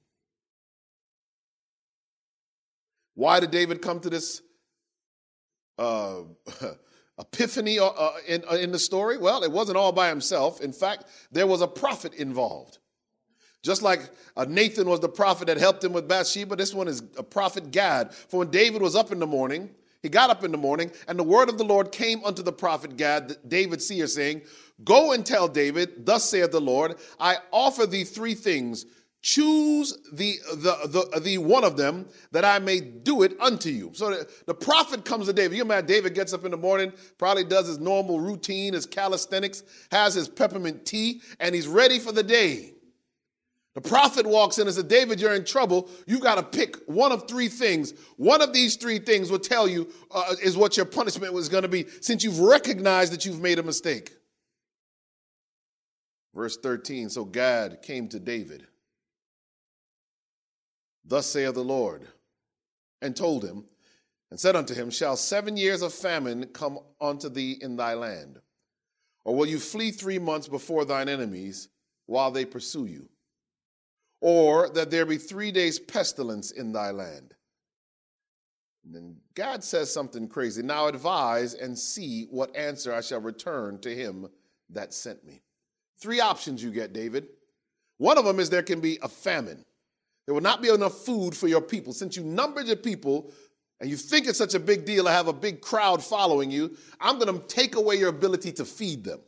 Why 3.15 3.39
did 3.39 3.53
David 3.53 3.81
come 3.81 4.01
to 4.01 4.11
this? 4.11 4.43
Uh, 5.79 6.21
epiphany 7.19 7.79
uh, 7.79 7.87
uh, 7.87 8.13
in, 8.27 8.45
uh, 8.51 8.57
in 8.57 8.73
the 8.73 8.79
story? 8.79 9.19
Well, 9.19 9.43
it 9.43 9.51
wasn't 9.53 9.77
all 9.77 9.93
by 9.93 10.09
himself. 10.09 10.61
In 10.61 10.73
fact, 10.73 11.05
there 11.31 11.47
was 11.47 11.61
a 11.61 11.67
prophet 11.67 12.15
involved. 12.15 12.79
Just 13.63 13.83
like 13.83 14.11
uh, 14.37 14.45
Nathan 14.49 14.89
was 14.89 15.01
the 15.01 15.09
prophet 15.09 15.47
that 15.47 15.57
helped 15.57 15.85
him 15.85 15.93
with 15.93 16.09
Bathsheba, 16.09 16.57
this 16.57 16.75
one 16.75 16.89
is 16.89 17.03
a 17.17 17.23
prophet 17.23 17.71
Gad. 17.71 18.13
For 18.13 18.39
when 18.39 18.51
David 18.51 18.83
was 18.83 18.97
up 18.97 19.13
in 19.13 19.21
the 19.21 19.27
morning, 19.27 19.71
he 20.03 20.09
got 20.09 20.31
up 20.31 20.43
in 20.43 20.51
the 20.51 20.59
morning, 20.59 20.91
and 21.07 21.17
the 21.17 21.23
word 21.23 21.49
of 21.49 21.59
the 21.59 21.65
Lord 21.65 21.93
came 21.93 22.25
unto 22.25 22.43
the 22.43 22.53
prophet 22.53 22.97
Gad, 22.97 23.37
David 23.47 23.81
seer, 23.81 24.09
saying, 24.09 24.43
Go 24.83 25.13
and 25.13 25.25
tell 25.25 25.47
David, 25.47 26.05
Thus 26.05 26.29
saith 26.29 26.51
the 26.51 26.61
Lord, 26.61 26.97
I 27.21 27.37
offer 27.53 27.87
thee 27.87 28.03
three 28.03 28.35
things 28.35 28.85
choose 29.23 29.97
the, 30.13 30.37
the, 30.57 31.09
the, 31.13 31.21
the 31.21 31.39
one 31.39 31.63
of 31.63 31.77
them 31.77 32.07
that 32.33 32.45
I 32.45 32.59
may 32.59 32.81
do 32.81 33.23
it 33.23 33.41
unto 33.41 33.71
you. 33.71 33.93
So 33.95 34.11
the, 34.11 34.29
the 34.47 34.55
prophet 34.55 35.05
comes 35.05 35.27
to 35.27 35.33
David. 35.33 35.57
You 35.57 35.63
imagine 35.63 35.87
David 35.87 36.15
gets 36.15 36.33
up 36.33 36.45
in 36.45 36.51
the 36.51 36.57
morning, 36.57 36.93
probably 37.19 37.45
does 37.45 37.69
his 37.69 37.79
normal 37.79 38.21
routine, 38.21 38.75
his 38.75 38.85
calisthenics, 38.85 39.63
has 39.93 40.15
his 40.15 40.29
peppermint 40.29 40.85
tea, 40.85 41.23
and 41.39 41.55
he's 41.55 41.69
ready 41.69 42.01
for 42.01 42.11
the 42.11 42.25
day. 42.25 42.75
The 43.75 43.81
prophet 43.81 44.27
walks 44.27 44.59
in 44.59 44.67
and 44.67 44.75
says, 44.75 44.85
David, 44.85 45.19
you're 45.19 45.35
in 45.35 45.47
trouble. 45.47 45.89
You 46.07 46.19
got 46.19 46.35
to 46.35 46.43
pick 46.43 46.77
one 46.87 47.11
of 47.11 47.27
three 47.27 47.49
things. 47.49 47.95
One 48.17 48.43
of 48.43 48.53
these 48.53 48.77
three 48.77 48.99
things 48.99 49.31
will 49.31 49.39
tell 49.39 49.67
you 49.67 49.91
uh, 50.11 50.35
is 50.43 50.59
what 50.59 50.77
your 50.77 50.85
punishment 50.85 51.33
was 51.33 51.49
going 51.49 51.63
to 51.63 51.69
be 51.69 51.87
since 52.01 52.23
you've 52.23 52.41
recognized 52.41 53.13
that 53.15 53.25
you've 53.25 53.41
made 53.41 53.59
a 53.59 53.63
mistake. 53.63 54.13
Verse 56.35 56.59
13 56.59 57.09
So 57.09 57.25
Gad 57.25 57.81
came 57.81 58.09
to 58.09 58.21
David 58.21 58.67
Thus 61.05 61.27
saith 61.27 61.55
the 61.55 61.65
Lord, 61.65 62.07
and 63.01 63.17
told 63.17 63.45
him, 63.45 63.65
and 64.31 64.41
said 64.41 64.57
unto 64.57 64.75
him, 64.75 64.91
Shall 64.91 65.17
seven 65.17 65.57
years 65.57 65.83
of 65.83 65.93
famine 65.93 66.47
come 66.55 66.79
unto 67.01 67.29
thee 67.29 67.59
in 67.61 67.77
thy 67.77 67.95
land? 67.95 68.41
Or 69.25 69.37
will 69.37 69.47
you 69.47 69.59
flee 69.59 69.91
three 69.91 70.19
months 70.19 70.49
before 70.49 70.85
thine 70.85 71.09
enemies 71.09 71.69
while 72.07 72.31
they 72.31 72.45
pursue 72.45 72.87
you? 72.87 73.09
Or 74.21 74.69
that 74.71 74.91
there 74.91 75.05
be 75.05 75.19
three 75.19 75.53
days' 75.53 75.79
pestilence 75.79 76.51
in 76.51 76.73
thy 76.73 76.93
land? 76.93 77.35
And 78.85 78.95
then 78.95 79.17
God 79.35 79.63
says 79.63 79.93
something 79.93 80.29
crazy. 80.29 80.63
Now 80.63 80.87
advise 80.87 81.55
and 81.55 81.79
see 81.79 82.27
what 82.31 82.57
answer 82.57 82.95
I 82.95 83.01
shall 83.01 83.21
return 83.21 83.81
to 83.81 83.95
him 83.95 84.29
that 84.71 84.95
sent 84.95 85.25
me. 85.25 85.43
Three 85.99 86.21
options 86.21 86.63
you 86.63 86.71
get, 86.71 86.93
David. 86.93 87.29
One 87.99 88.19
of 88.19 88.25
them 88.25 88.41
is 88.41 88.51
there 88.51 88.63
can 88.63 88.81
be 88.81 88.99
a 89.03 89.09
famine. 89.09 89.65
There 90.27 90.35
will 90.35 90.43
not 90.43 90.63
be 90.63 90.69
enough 90.69 91.05
food 91.05 91.37
for 91.37 91.49
your 91.49 91.61
people. 91.61 91.93
Since 91.93 92.17
you 92.17 92.23
numbered 92.23 92.67
your 92.67 92.77
people, 92.77 93.33
and 93.81 93.91
you 93.91 93.97
think 93.97 94.29
it's 94.29 94.39
such 94.39 94.55
a 94.55 94.61
big 94.61 94.85
deal 94.85 95.05
to 95.05 95.11
have 95.11 95.27
a 95.27 95.33
big 95.33 95.61
crowd 95.61 96.05
following 96.05 96.53
you, 96.53 96.77
I'm 97.01 97.19
going 97.19 97.37
to 97.37 97.45
take 97.49 97.75
away 97.75 97.97
your 97.97 98.11
ability 98.11 98.53
to 98.53 98.65
feed 98.65 99.03
them. 99.03 99.19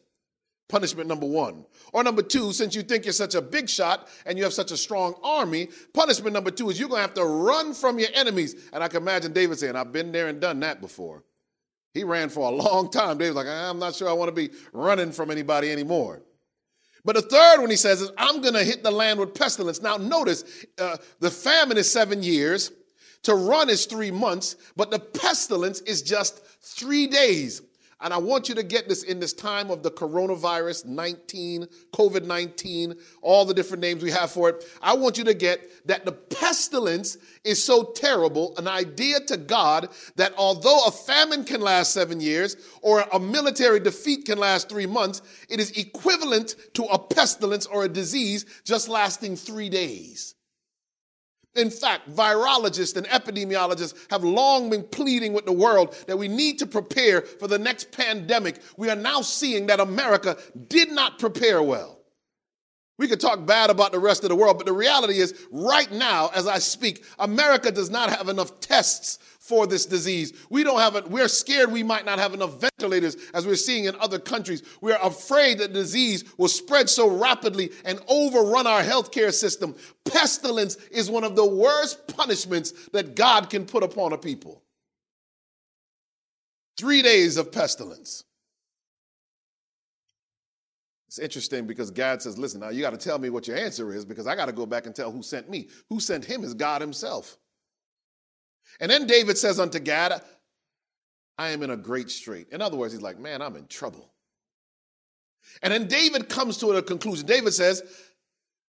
Punishment 0.68 1.08
number 1.08 1.26
one. 1.26 1.66
Or 1.92 2.04
number 2.04 2.22
two, 2.22 2.52
since 2.52 2.74
you 2.74 2.82
think 2.82 3.04
you're 3.04 3.12
such 3.12 3.34
a 3.34 3.42
big 3.42 3.68
shot 3.68 4.08
and 4.24 4.38
you 4.38 4.44
have 4.44 4.52
such 4.52 4.70
a 4.70 4.76
strong 4.76 5.14
army, 5.22 5.68
punishment 5.92 6.32
number 6.32 6.52
two 6.52 6.70
is 6.70 6.78
you're 6.78 6.88
going 6.88 6.98
to 6.98 7.06
have 7.06 7.14
to 7.14 7.24
run 7.24 7.74
from 7.74 7.98
your 7.98 8.08
enemies. 8.14 8.54
And 8.72 8.82
I 8.82 8.88
can 8.88 9.02
imagine 9.02 9.32
David 9.32 9.58
saying, 9.58 9.76
I've 9.76 9.92
been 9.92 10.12
there 10.12 10.28
and 10.28 10.40
done 10.40 10.60
that 10.60 10.80
before. 10.80 11.24
He 11.92 12.04
ran 12.04 12.28
for 12.28 12.48
a 12.48 12.54
long 12.54 12.90
time. 12.90 13.18
David's 13.18 13.36
like, 13.36 13.46
I'm 13.46 13.78
not 13.78 13.94
sure 13.94 14.08
I 14.08 14.12
want 14.12 14.28
to 14.28 14.34
be 14.34 14.54
running 14.72 15.12
from 15.12 15.32
anybody 15.32 15.70
anymore. 15.70 16.22
But 17.04 17.16
the 17.16 17.22
third 17.22 17.60
one 17.60 17.70
he 17.70 17.76
says 17.76 18.00
is, 18.00 18.10
I'm 18.16 18.40
going 18.40 18.54
to 18.54 18.64
hit 18.64 18.82
the 18.82 18.90
land 18.90 19.20
with 19.20 19.34
pestilence. 19.34 19.82
Now, 19.82 19.96
notice 19.96 20.66
uh, 20.78 20.96
the 21.20 21.30
famine 21.30 21.76
is 21.76 21.90
seven 21.90 22.22
years, 22.22 22.72
to 23.24 23.34
run 23.34 23.68
is 23.68 23.86
three 23.86 24.10
months, 24.10 24.56
but 24.76 24.90
the 24.90 24.98
pestilence 24.98 25.80
is 25.82 26.02
just 26.02 26.44
three 26.62 27.06
days. 27.06 27.62
And 28.04 28.12
I 28.12 28.18
want 28.18 28.50
you 28.50 28.54
to 28.56 28.62
get 28.62 28.86
this 28.86 29.02
in 29.02 29.18
this 29.18 29.32
time 29.32 29.70
of 29.70 29.82
the 29.82 29.90
coronavirus 29.90 30.84
19, 30.84 31.66
COVID 31.94 32.26
19, 32.26 32.94
all 33.22 33.46
the 33.46 33.54
different 33.54 33.80
names 33.80 34.02
we 34.02 34.10
have 34.10 34.30
for 34.30 34.50
it. 34.50 34.62
I 34.82 34.94
want 34.94 35.16
you 35.16 35.24
to 35.24 35.32
get 35.32 35.86
that 35.86 36.04
the 36.04 36.12
pestilence 36.12 37.16
is 37.44 37.64
so 37.64 37.82
terrible, 37.82 38.54
an 38.58 38.68
idea 38.68 39.20
to 39.20 39.38
God 39.38 39.88
that 40.16 40.34
although 40.36 40.84
a 40.86 40.90
famine 40.90 41.44
can 41.44 41.62
last 41.62 41.94
seven 41.94 42.20
years 42.20 42.58
or 42.82 43.06
a 43.10 43.18
military 43.18 43.80
defeat 43.80 44.26
can 44.26 44.36
last 44.36 44.68
three 44.68 44.86
months, 44.86 45.22
it 45.48 45.58
is 45.58 45.70
equivalent 45.70 46.56
to 46.74 46.84
a 46.84 46.98
pestilence 46.98 47.64
or 47.64 47.84
a 47.84 47.88
disease 47.88 48.44
just 48.64 48.86
lasting 48.86 49.34
three 49.34 49.70
days. 49.70 50.34
In 51.56 51.70
fact, 51.70 52.10
virologists 52.10 52.96
and 52.96 53.06
epidemiologists 53.06 53.94
have 54.10 54.24
long 54.24 54.70
been 54.70 54.82
pleading 54.82 55.32
with 55.32 55.44
the 55.44 55.52
world 55.52 55.94
that 56.06 56.18
we 56.18 56.26
need 56.26 56.58
to 56.58 56.66
prepare 56.66 57.22
for 57.22 57.46
the 57.46 57.58
next 57.58 57.92
pandemic. 57.92 58.60
We 58.76 58.90
are 58.90 58.96
now 58.96 59.20
seeing 59.20 59.66
that 59.66 59.78
America 59.78 60.36
did 60.68 60.90
not 60.90 61.18
prepare 61.18 61.62
well. 61.62 62.00
We 62.96 63.08
could 63.08 63.20
talk 63.20 63.44
bad 63.44 63.70
about 63.70 63.90
the 63.90 63.98
rest 63.98 64.22
of 64.22 64.28
the 64.28 64.36
world, 64.36 64.56
but 64.56 64.66
the 64.66 64.72
reality 64.72 65.18
is, 65.18 65.34
right 65.50 65.90
now, 65.90 66.30
as 66.32 66.46
I 66.46 66.58
speak, 66.58 67.04
America 67.18 67.72
does 67.72 67.90
not 67.90 68.10
have 68.10 68.28
enough 68.28 68.60
tests 68.60 69.18
for 69.44 69.66
this 69.66 69.84
disease. 69.84 70.32
We 70.48 70.64
don't 70.64 70.80
have 70.80 70.96
it. 70.96 71.10
We're 71.10 71.28
scared 71.28 71.70
we 71.70 71.82
might 71.82 72.06
not 72.06 72.18
have 72.18 72.32
enough 72.32 72.58
ventilators 72.58 73.16
as 73.34 73.46
we're 73.46 73.56
seeing 73.56 73.84
in 73.84 73.94
other 73.96 74.18
countries. 74.18 74.62
We're 74.80 74.98
afraid 75.02 75.58
that 75.58 75.74
the 75.74 75.80
disease 75.80 76.24
will 76.38 76.48
spread 76.48 76.88
so 76.88 77.10
rapidly 77.10 77.70
and 77.84 78.00
overrun 78.08 78.66
our 78.66 78.82
healthcare 78.82 79.34
system. 79.34 79.76
Pestilence 80.06 80.76
is 80.90 81.10
one 81.10 81.24
of 81.24 81.36
the 81.36 81.44
worst 81.44 82.08
punishments 82.08 82.72
that 82.94 83.16
God 83.16 83.50
can 83.50 83.66
put 83.66 83.82
upon 83.82 84.14
a 84.14 84.18
people. 84.18 84.62
Three 86.78 87.02
days 87.02 87.36
of 87.36 87.52
pestilence. 87.52 88.24
It's 91.06 91.18
interesting 91.18 91.66
because 91.66 91.90
God 91.90 92.22
says, 92.22 92.38
listen, 92.38 92.60
now 92.60 92.70
you 92.70 92.80
got 92.80 92.90
to 92.90 92.96
tell 92.96 93.18
me 93.18 93.28
what 93.28 93.46
your 93.46 93.58
answer 93.58 93.92
is 93.92 94.06
because 94.06 94.26
I 94.26 94.34
got 94.34 94.46
to 94.46 94.52
go 94.52 94.64
back 94.64 94.86
and 94.86 94.94
tell 94.94 95.12
who 95.12 95.22
sent 95.22 95.50
me. 95.50 95.68
Who 95.90 96.00
sent 96.00 96.24
him 96.24 96.44
is 96.44 96.54
God 96.54 96.80
himself. 96.80 97.36
And 98.80 98.90
then 98.90 99.06
David 99.06 99.38
says 99.38 99.60
unto 99.60 99.78
Gad, 99.78 100.22
I 101.38 101.50
am 101.50 101.62
in 101.62 101.70
a 101.70 101.76
great 101.76 102.10
strait. 102.10 102.48
In 102.50 102.62
other 102.62 102.76
words, 102.76 102.92
he's 102.92 103.02
like, 103.02 103.18
man, 103.18 103.42
I'm 103.42 103.56
in 103.56 103.66
trouble. 103.66 104.12
And 105.62 105.72
then 105.72 105.88
David 105.88 106.28
comes 106.28 106.58
to 106.58 106.70
a 106.72 106.82
conclusion. 106.82 107.26
David 107.26 107.52
says, 107.52 107.82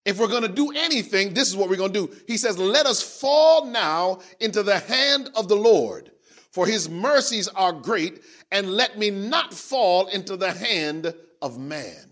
if 0.05 0.19
we're 0.19 0.29
going 0.29 0.43
to 0.43 0.49
do 0.49 0.73
anything, 0.73 1.35
this 1.35 1.49
is 1.49 1.57
what 1.57 1.69
we're 1.69 1.76
going 1.76 1.93
to 1.93 2.07
do. 2.07 2.17
He 2.26 2.37
says, 2.37 2.59
let 2.59 2.87
us 2.87 3.03
fall 3.03 3.67
now 3.67 4.21
into 4.41 4.62
the 4.62 4.79
hand 4.79 5.31
of 5.35 5.49
the 5.49 5.57
Lord, 5.57 6.11
for 6.50 6.67
his 6.67 6.88
mercies 6.88 7.49
are 7.49 7.73
great, 7.73 8.23
and 8.50 8.71
let 8.71 8.99
me 8.99 9.11
not 9.11 9.53
fall 9.53 10.07
into 10.07 10.37
the 10.37 10.53
hand 10.53 11.12
of 11.43 11.59
man. 11.59 12.07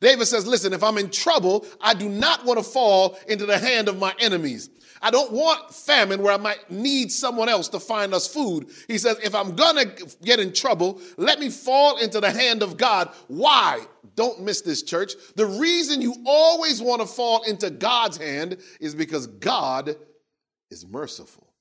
David 0.00 0.26
says, 0.26 0.46
Listen, 0.46 0.72
if 0.72 0.82
I'm 0.82 0.98
in 0.98 1.10
trouble, 1.10 1.66
I 1.80 1.94
do 1.94 2.08
not 2.08 2.44
want 2.44 2.58
to 2.58 2.64
fall 2.64 3.18
into 3.28 3.46
the 3.46 3.58
hand 3.58 3.88
of 3.88 3.98
my 3.98 4.14
enemies. 4.18 4.70
I 5.02 5.10
don't 5.10 5.32
want 5.32 5.74
famine 5.74 6.22
where 6.22 6.32
I 6.32 6.36
might 6.36 6.70
need 6.70 7.10
someone 7.10 7.48
else 7.48 7.68
to 7.70 7.80
find 7.80 8.14
us 8.14 8.32
food. 8.32 8.70
He 8.86 8.98
says, 8.98 9.18
if 9.22 9.34
I'm 9.34 9.56
going 9.56 9.88
to 9.88 10.16
get 10.22 10.38
in 10.38 10.52
trouble, 10.52 11.00
let 11.16 11.40
me 11.40 11.50
fall 11.50 11.98
into 11.98 12.20
the 12.20 12.30
hand 12.30 12.62
of 12.62 12.76
God. 12.76 13.10
Why? 13.26 13.80
Don't 14.14 14.42
miss 14.42 14.60
this, 14.60 14.82
church. 14.82 15.14
The 15.34 15.46
reason 15.46 16.00
you 16.00 16.14
always 16.24 16.80
want 16.80 17.00
to 17.00 17.06
fall 17.08 17.42
into 17.42 17.68
God's 17.68 18.16
hand 18.16 18.58
is 18.80 18.94
because 18.94 19.26
God 19.26 19.96
is 20.70 20.86
merciful. 20.86 21.52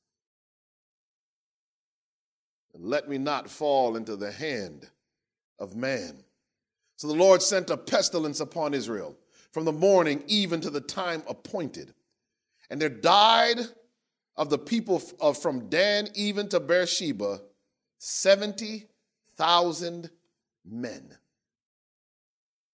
Let 2.73 3.09
me 3.09 3.17
not 3.17 3.49
fall 3.49 3.95
into 3.95 4.15
the 4.15 4.31
hand 4.31 4.87
of 5.59 5.75
man. 5.75 6.23
So 6.95 7.07
the 7.07 7.15
Lord 7.15 7.41
sent 7.41 7.71
a 7.71 7.77
pestilence 7.77 8.39
upon 8.39 8.75
Israel 8.75 9.17
from 9.51 9.65
the 9.65 9.71
morning 9.71 10.23
even 10.27 10.61
to 10.61 10.69
the 10.69 10.81
time 10.81 11.23
appointed. 11.27 11.93
And 12.71 12.81
there 12.81 12.89
died 12.89 13.59
of 14.37 14.49
the 14.49 14.57
people 14.57 15.03
of 15.19 15.37
from 15.37 15.69
Dan 15.69 16.07
even 16.15 16.49
to 16.49 16.59
Beersheba 16.59 17.39
70,000 17.99 20.09
men. 20.65 21.15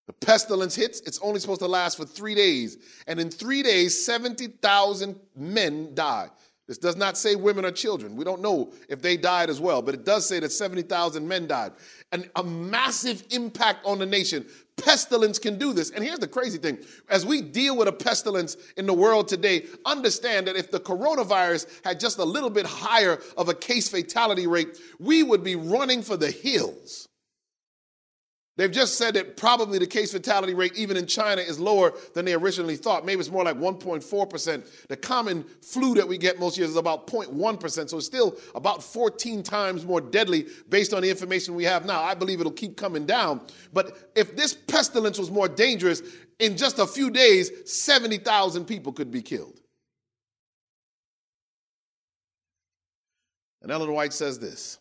The 0.06 0.13
pestilence 0.13 0.75
hits, 0.75 1.01
it's 1.01 1.20
only 1.20 1.42
supposed 1.42 1.60
to 1.62 1.68
last 1.68 1.98
for 1.98 2.06
three 2.06 2.36
days. 2.36 2.77
And 3.08 3.20
in 3.20 3.30
three 3.30 3.62
days, 3.63 4.06
70,000 4.06 5.20
men 5.36 5.94
die. 5.96 6.30
This 6.68 6.77
does 6.77 6.96
not 6.96 7.18
say 7.18 7.36
women 7.36 7.66
or 7.66 7.72
children. 7.72 8.16
We 8.16 8.24
don't 8.24 8.42
know 8.42 8.72
if 8.88 9.01
they 9.01 9.18
died 9.18 9.50
as 9.50 9.60
well, 9.60 9.82
but 9.82 9.96
it 9.96 10.06
does 10.06 10.27
say 10.27 10.39
that 10.39 10.51
70,000 10.51 11.27
men 11.27 11.48
died. 11.48 11.72
And 12.12 12.30
a 12.36 12.44
massive 12.44 13.24
impact 13.32 13.84
on 13.86 13.98
the 14.00 14.06
nation. 14.06 14.46
Pestilence 14.77 15.39
can 15.39 15.57
do 15.57 15.74
this. 15.74 15.89
And 15.89 16.03
here's 16.03 16.19
the 16.19 16.27
crazy 16.27 16.57
thing 16.57 16.77
as 17.10 17.25
we 17.25 17.41
deal 17.41 17.75
with 17.75 17.88
a 17.88 17.91
pestilence 17.91 18.57
in 18.77 18.86
the 18.86 18.93
world 18.93 19.27
today, 19.27 19.65
understand 19.86 20.48
that 20.48 20.55
if 20.55 20.72
the 20.72 20.79
coronavirus 20.79 21.67
had 21.84 22.00
just 22.00 22.19
a 22.19 22.24
little 22.24 22.50
bit 22.50 22.65
higher 22.65 23.19
of 23.36 23.50
a 23.50 23.53
case 23.53 23.89
fatality 23.89 24.48
rate, 24.48 24.77
we 25.00 25.24
would 25.24 25.43
be 25.43 25.55
running 25.55 26.01
for 26.01 26.15
the 26.15 26.31
hills. 26.31 27.07
They've 28.58 28.72
just 28.72 28.98
said 28.98 29.14
that 29.14 29.38
probably 29.38 29.78
the 29.78 29.86
case 29.86 30.12
fatality 30.12 30.56
rate, 30.56 30.76
even 30.76 30.98
in 30.98 31.06
China, 31.06 31.42
is 31.42 31.60
lower 31.60 31.94
than 32.16 32.26
they 32.26 32.34
originally 32.34 32.76
thought. 32.76 33.06
Maybe 33.06 33.20
it's 33.20 33.30
more 33.30 33.44
like 33.44 33.56
1.4%. 33.56 34.88
The 34.88 34.98
common 34.98 35.44
flu 35.62 35.94
that 35.94 36.08
we 36.08 36.18
get 36.18 36.40
most 36.40 36.58
years 36.58 36.72
is 36.72 36.76
about 36.76 37.06
0.1%, 37.06 37.90
so 37.90 37.98
it's 37.98 38.08
still 38.08 38.36
about 38.56 38.82
14 38.82 39.44
times 39.44 39.86
more 39.86 40.02
deadly 40.02 40.48
based 40.70 40.92
on 40.92 41.04
the 41.04 41.10
information 41.10 41.54
we 41.54 41.66
have 41.66 41.86
now. 41.86 42.02
I 42.02 42.16
believe 42.16 42.40
it'll 42.40 42.52
keep 42.52 42.78
coming 42.78 43.06
down. 43.06 43.42
But 43.74 44.12
if 44.16 44.36
this 44.36 44.56
pestilence 44.56 45.20
was 45.20 45.30
more 45.30 45.48
dangerous, 45.48 46.02
in 46.40 46.58
just 46.58 46.80
a 46.80 46.88
few 46.88 47.12
days, 47.12 47.52
70,000 47.72 48.66
people 48.66 48.92
could 48.92 49.12
be 49.12 49.22
killed. 49.22 49.60
And 53.62 53.72
Ellen 53.72 53.94
White 53.94 54.14
says 54.14 54.40
this. 54.40 54.80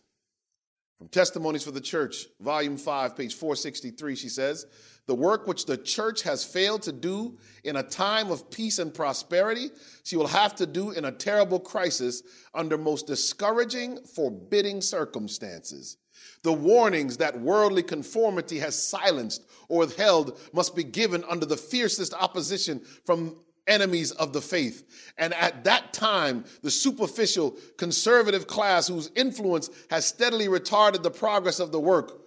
From 0.97 1.09
Testimonies 1.09 1.63
for 1.63 1.71
the 1.71 1.81
Church, 1.81 2.25
Volume 2.39 2.75
5, 2.75 3.15
page 3.15 3.35
463, 3.35 4.15
she 4.15 4.29
says, 4.29 4.65
The 5.05 5.13
work 5.13 5.45
which 5.45 5.65
the 5.65 5.77
church 5.77 6.23
has 6.23 6.43
failed 6.43 6.81
to 6.83 6.91
do 6.91 7.37
in 7.63 7.75
a 7.75 7.83
time 7.83 8.31
of 8.31 8.49
peace 8.49 8.79
and 8.79 8.91
prosperity, 8.91 9.69
she 10.03 10.17
will 10.17 10.27
have 10.27 10.55
to 10.55 10.65
do 10.65 10.91
in 10.91 11.05
a 11.05 11.11
terrible 11.11 11.59
crisis 11.59 12.23
under 12.55 12.79
most 12.79 13.05
discouraging, 13.05 13.99
forbidding 14.15 14.81
circumstances. 14.81 15.97
The 16.41 16.53
warnings 16.53 17.17
that 17.17 17.39
worldly 17.39 17.83
conformity 17.83 18.57
has 18.57 18.81
silenced 18.81 19.45
or 19.69 19.79
withheld 19.79 20.39
must 20.51 20.75
be 20.75 20.83
given 20.83 21.23
under 21.29 21.45
the 21.45 21.57
fiercest 21.57 22.15
opposition 22.15 22.81
from 23.05 23.35
enemies 23.67 24.11
of 24.11 24.33
the 24.33 24.41
faith. 24.41 25.11
And 25.17 25.33
at 25.33 25.63
that 25.65 25.93
time, 25.93 26.45
the 26.63 26.71
superficial 26.71 27.57
conservative 27.77 28.47
class 28.47 28.87
whose 28.87 29.11
influence 29.15 29.69
has 29.89 30.05
steadily 30.05 30.47
retarded 30.47 31.03
the 31.03 31.11
progress 31.11 31.59
of 31.59 31.71
the 31.71 31.79
work 31.79 32.21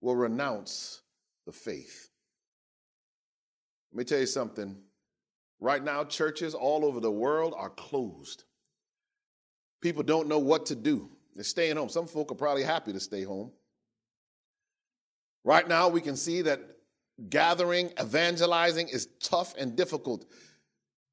will 0.00 0.16
renounce 0.16 1.02
the 1.46 1.52
faith. 1.52 2.10
Let 3.92 3.98
me 3.98 4.04
tell 4.04 4.20
you 4.20 4.26
something. 4.26 4.76
Right 5.58 5.82
now, 5.82 6.04
churches 6.04 6.54
all 6.54 6.84
over 6.84 7.00
the 7.00 7.10
world 7.10 7.54
are 7.56 7.70
closed. 7.70 8.44
People 9.80 10.02
don't 10.02 10.28
know 10.28 10.38
what 10.38 10.66
to 10.66 10.74
do. 10.74 11.10
They're 11.34 11.44
staying 11.44 11.76
home. 11.76 11.88
Some 11.88 12.06
folk 12.06 12.30
are 12.32 12.36
probably 12.36 12.62
happy 12.62 12.92
to 12.92 13.00
stay 13.00 13.22
home. 13.22 13.52
Right 15.44 15.66
now, 15.66 15.88
we 15.88 16.00
can 16.00 16.16
see 16.16 16.42
that 16.42 16.60
gathering, 17.30 17.90
evangelizing 18.00 18.88
is 18.88 19.08
tough 19.20 19.54
and 19.56 19.76
difficult. 19.76 20.26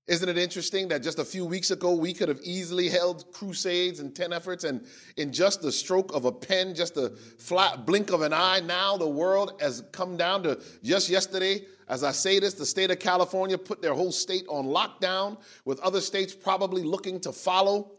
Isn't 0.05 0.27
it 0.27 0.37
interesting 0.37 0.89
that 0.89 1.01
just 1.01 1.17
a 1.17 1.23
few 1.23 1.45
weeks 1.45 1.71
ago 1.71 1.93
we 1.93 2.13
could 2.13 2.27
have 2.27 2.41
easily 2.43 2.89
held 2.89 3.31
crusades 3.31 4.01
and 4.01 4.13
tent 4.13 4.33
efforts, 4.33 4.65
and 4.65 4.85
in 5.15 5.31
just 5.31 5.61
the 5.61 5.71
stroke 5.71 6.13
of 6.13 6.25
a 6.25 6.31
pen, 6.31 6.75
just 6.75 6.97
a 6.97 7.11
flat 7.39 7.85
blink 7.85 8.11
of 8.11 8.21
an 8.21 8.33
eye, 8.33 8.59
now 8.59 8.97
the 8.97 9.07
world 9.07 9.53
has 9.61 9.81
come 9.93 10.17
down 10.17 10.43
to 10.43 10.61
just 10.83 11.07
yesterday. 11.07 11.65
As 11.87 12.03
I 12.03 12.11
say 12.11 12.39
this, 12.39 12.53
the 12.53 12.65
state 12.65 12.91
of 12.91 12.99
California 12.99 13.57
put 13.57 13.81
their 13.81 13.93
whole 13.93 14.11
state 14.11 14.45
on 14.49 14.65
lockdown, 14.65 15.37
with 15.63 15.79
other 15.79 16.01
states 16.01 16.33
probably 16.33 16.83
looking 16.83 17.21
to 17.21 17.31
follow. 17.31 17.93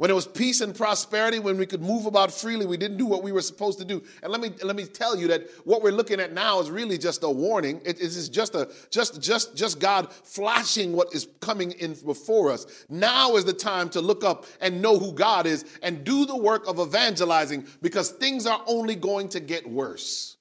When 0.00 0.10
it 0.10 0.14
was 0.14 0.26
peace 0.26 0.62
and 0.62 0.74
prosperity, 0.74 1.40
when 1.40 1.58
we 1.58 1.66
could 1.66 1.82
move 1.82 2.06
about 2.06 2.32
freely, 2.32 2.64
we 2.64 2.78
didn't 2.78 2.96
do 2.96 3.04
what 3.04 3.22
we 3.22 3.32
were 3.32 3.42
supposed 3.42 3.78
to 3.80 3.84
do. 3.84 4.02
And 4.22 4.32
let 4.32 4.40
me 4.40 4.50
let 4.62 4.74
me 4.74 4.86
tell 4.86 5.14
you 5.14 5.28
that 5.28 5.46
what 5.64 5.82
we're 5.82 5.92
looking 5.92 6.20
at 6.20 6.32
now 6.32 6.58
is 6.58 6.70
really 6.70 6.96
just 6.96 7.22
a 7.22 7.28
warning. 7.28 7.82
It 7.84 8.00
is 8.00 8.30
just 8.30 8.54
a 8.54 8.70
just 8.88 9.20
just 9.20 9.54
just 9.54 9.78
God 9.78 10.10
flashing 10.10 10.94
what 10.94 11.14
is 11.14 11.28
coming 11.42 11.72
in 11.72 11.92
before 11.92 12.50
us. 12.50 12.64
Now 12.88 13.36
is 13.36 13.44
the 13.44 13.52
time 13.52 13.90
to 13.90 14.00
look 14.00 14.24
up 14.24 14.46
and 14.62 14.80
know 14.80 14.98
who 14.98 15.12
God 15.12 15.44
is 15.44 15.66
and 15.82 16.02
do 16.02 16.24
the 16.24 16.34
work 16.34 16.66
of 16.66 16.80
evangelizing 16.80 17.66
because 17.82 18.08
things 18.08 18.46
are 18.46 18.62
only 18.66 18.94
going 18.94 19.28
to 19.28 19.40
get 19.40 19.68
worse. 19.68 20.38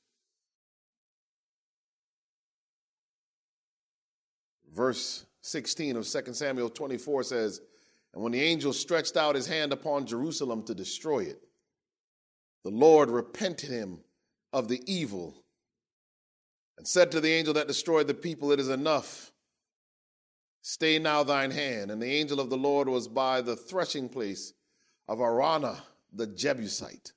Verse 4.74 5.26
16 5.42 5.98
of 5.98 6.08
2 6.08 6.34
Samuel 6.34 6.70
24 6.70 7.24
says, 7.24 7.60
and 8.14 8.24
when 8.24 8.32
the 8.32 8.42
angel 8.42 8.74
stretched 8.74 9.18
out 9.18 9.36
his 9.36 9.48
hand 9.48 9.72
upon 9.72 10.06
Jerusalem 10.06 10.64
to 10.64 10.74
destroy 10.74 11.20
it, 11.20 11.42
the 12.64 12.72
Lord 12.72 13.10
repented 13.10 13.70
him 13.70 14.00
of 14.52 14.68
the 14.68 14.82
evil 14.86 15.44
and 16.78 16.88
said 16.88 17.12
to 17.12 17.22
the 17.22 17.32
angel 17.32 17.54
that 17.56 17.68
destroyed 17.68 18.08
the 18.08 18.14
people, 18.14 18.52
It 18.52 18.60
is 18.60 18.70
enough. 18.70 19.32
Stay 20.62 21.00
now 21.00 21.24
thine 21.24 21.52
hand. 21.52 21.92
And 21.92 22.02
the 22.02 22.12
angel 22.12 22.40
of 22.40 22.50
the 22.50 22.58
Lord 22.58 22.88
was 22.88 23.08
by 23.08 23.42
the 23.42 23.56
threshing 23.56 24.10
place 24.10 24.54
of 25.08 25.20
Araunah 25.20 25.82
the 26.14 26.28
Jebusite. 26.28 27.14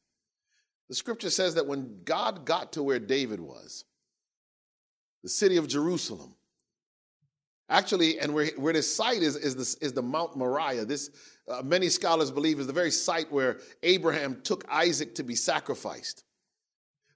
The 0.89 0.95
scripture 0.95 1.31
says 1.31 1.55
that 1.55 1.67
when 1.67 2.03
God 2.05 2.45
got 2.45 2.73
to 2.73 2.83
where 2.83 2.99
David 2.99 3.41
was, 3.41 3.85
the 5.23 5.29
city 5.29 5.57
of 5.57 5.69
Jerusalem, 5.69 6.35
Actually, 7.73 8.21
and 8.21 8.35
where, 8.35 8.49
where 8.59 8.75
this 8.75 8.95
site 8.95 9.23
is, 9.23 9.35
is, 9.35 9.57
this, 9.57 9.75
is 9.77 9.95
the 9.95 10.03
Mount 10.03 10.37
Moriah. 10.37 10.85
This, 10.85 11.09
uh, 11.49 11.63
many 11.63 11.89
scholars 11.89 12.31
believe, 12.31 12.61
is 12.61 12.67
the 12.67 12.73
very 12.73 12.91
site 12.91 13.33
where 13.33 13.61
Abraham 13.83 14.43
took 14.43 14.63
Isaac 14.71 15.15
to 15.15 15.23
be 15.23 15.35
sacrificed. 15.35 16.23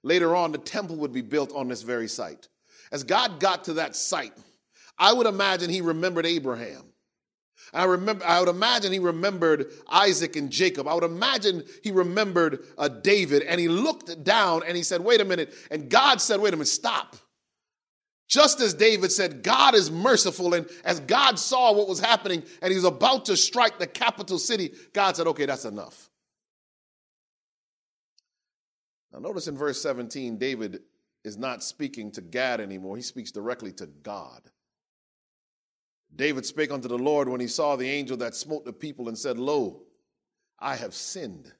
Later 0.01 0.35
on, 0.35 0.51
the 0.51 0.57
temple 0.57 0.95
would 0.95 1.13
be 1.13 1.21
built 1.21 1.53
on 1.53 1.67
this 1.67 1.83
very 1.83 2.07
site. 2.07 2.47
As 2.91 3.03
God 3.03 3.39
got 3.39 3.65
to 3.65 3.73
that 3.73 3.95
site, 3.95 4.33
I 4.97 5.13
would 5.13 5.27
imagine 5.27 5.69
he 5.69 5.81
remembered 5.81 6.25
Abraham. 6.25 6.85
I 7.71 7.83
remember. 7.83 8.25
I 8.25 8.39
would 8.39 8.49
imagine 8.49 8.91
he 8.91 8.99
remembered 8.99 9.71
Isaac 9.87 10.37
and 10.37 10.49
Jacob. 10.49 10.87
I 10.87 10.95
would 10.95 11.03
imagine 11.03 11.65
he 11.83 11.91
remembered 11.91 12.65
uh, 12.79 12.87
David, 12.87 13.43
and 13.43 13.59
he 13.59 13.67
looked 13.67 14.23
down 14.23 14.63
and 14.65 14.75
he 14.75 14.81
said, 14.81 15.01
"Wait 15.01 15.21
a 15.21 15.25
minute!" 15.25 15.53
And 15.69 15.89
God 15.89 16.19
said, 16.19 16.39
"Wait 16.39 16.53
a 16.53 16.57
minute! 16.57 16.69
Stop! 16.69 17.15
Just 18.27 18.59
as 18.59 18.73
David 18.73 19.11
said, 19.11 19.41
God 19.41 19.73
is 19.73 19.89
merciful. 19.89 20.53
And 20.53 20.69
as 20.83 20.99
God 20.99 21.39
saw 21.39 21.71
what 21.73 21.87
was 21.87 21.99
happening 21.99 22.43
and 22.61 22.71
he 22.71 22.75
was 22.75 22.83
about 22.83 23.25
to 23.25 23.37
strike 23.37 23.79
the 23.79 23.87
capital 23.87 24.37
city, 24.37 24.73
God 24.93 25.15
said, 25.15 25.27
okay, 25.27 25.45
that's 25.45 25.65
enough. 25.65 26.09
Now, 29.13 29.19
notice 29.19 29.47
in 29.47 29.57
verse 29.57 29.81
17, 29.81 30.37
David 30.37 30.81
is 31.23 31.37
not 31.37 31.63
speaking 31.63 32.11
to 32.11 32.21
Gad 32.21 32.59
anymore, 32.61 32.97
he 32.97 33.01
speaks 33.01 33.31
directly 33.31 33.71
to 33.73 33.85
God. 33.85 34.41
David 36.15 36.45
spake 36.45 36.71
unto 36.71 36.87
the 36.87 36.97
Lord 36.97 37.27
when 37.27 37.41
he 37.41 37.47
saw 37.47 37.75
the 37.75 37.89
angel 37.89 38.17
that 38.17 38.35
smote 38.35 38.65
the 38.65 38.73
people 38.73 39.07
and 39.07 39.17
said, 39.17 39.37
Lo, 39.37 39.83
I 40.59 40.75
have 40.75 40.93
sinned, 40.93 41.51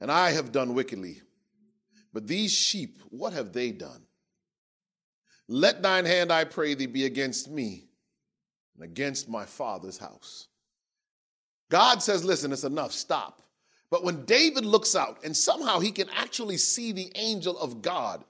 and 0.00 0.10
I 0.10 0.30
have 0.30 0.50
done 0.50 0.74
wickedly. 0.74 1.20
But 2.12 2.26
these 2.26 2.52
sheep, 2.52 2.98
what 3.10 3.34
have 3.34 3.52
they 3.52 3.70
done? 3.70 4.05
Let 5.48 5.82
thine 5.82 6.04
hand, 6.04 6.32
I 6.32 6.44
pray 6.44 6.74
thee, 6.74 6.86
be 6.86 7.04
against 7.04 7.50
me 7.50 7.84
and 8.74 8.84
against 8.84 9.28
my 9.28 9.44
father's 9.44 9.98
house. 9.98 10.48
God 11.70 12.02
says, 12.02 12.24
listen, 12.24 12.52
it's 12.52 12.64
enough, 12.64 12.92
stop. 12.92 13.42
But 13.90 14.04
when 14.04 14.24
David 14.24 14.64
looks 14.64 14.96
out 14.96 15.18
and 15.24 15.36
somehow 15.36 15.78
he 15.78 15.92
can 15.92 16.08
actually 16.16 16.56
see 16.56 16.92
the 16.92 17.10
angel 17.14 17.56
of 17.58 17.82
God, 17.82 18.24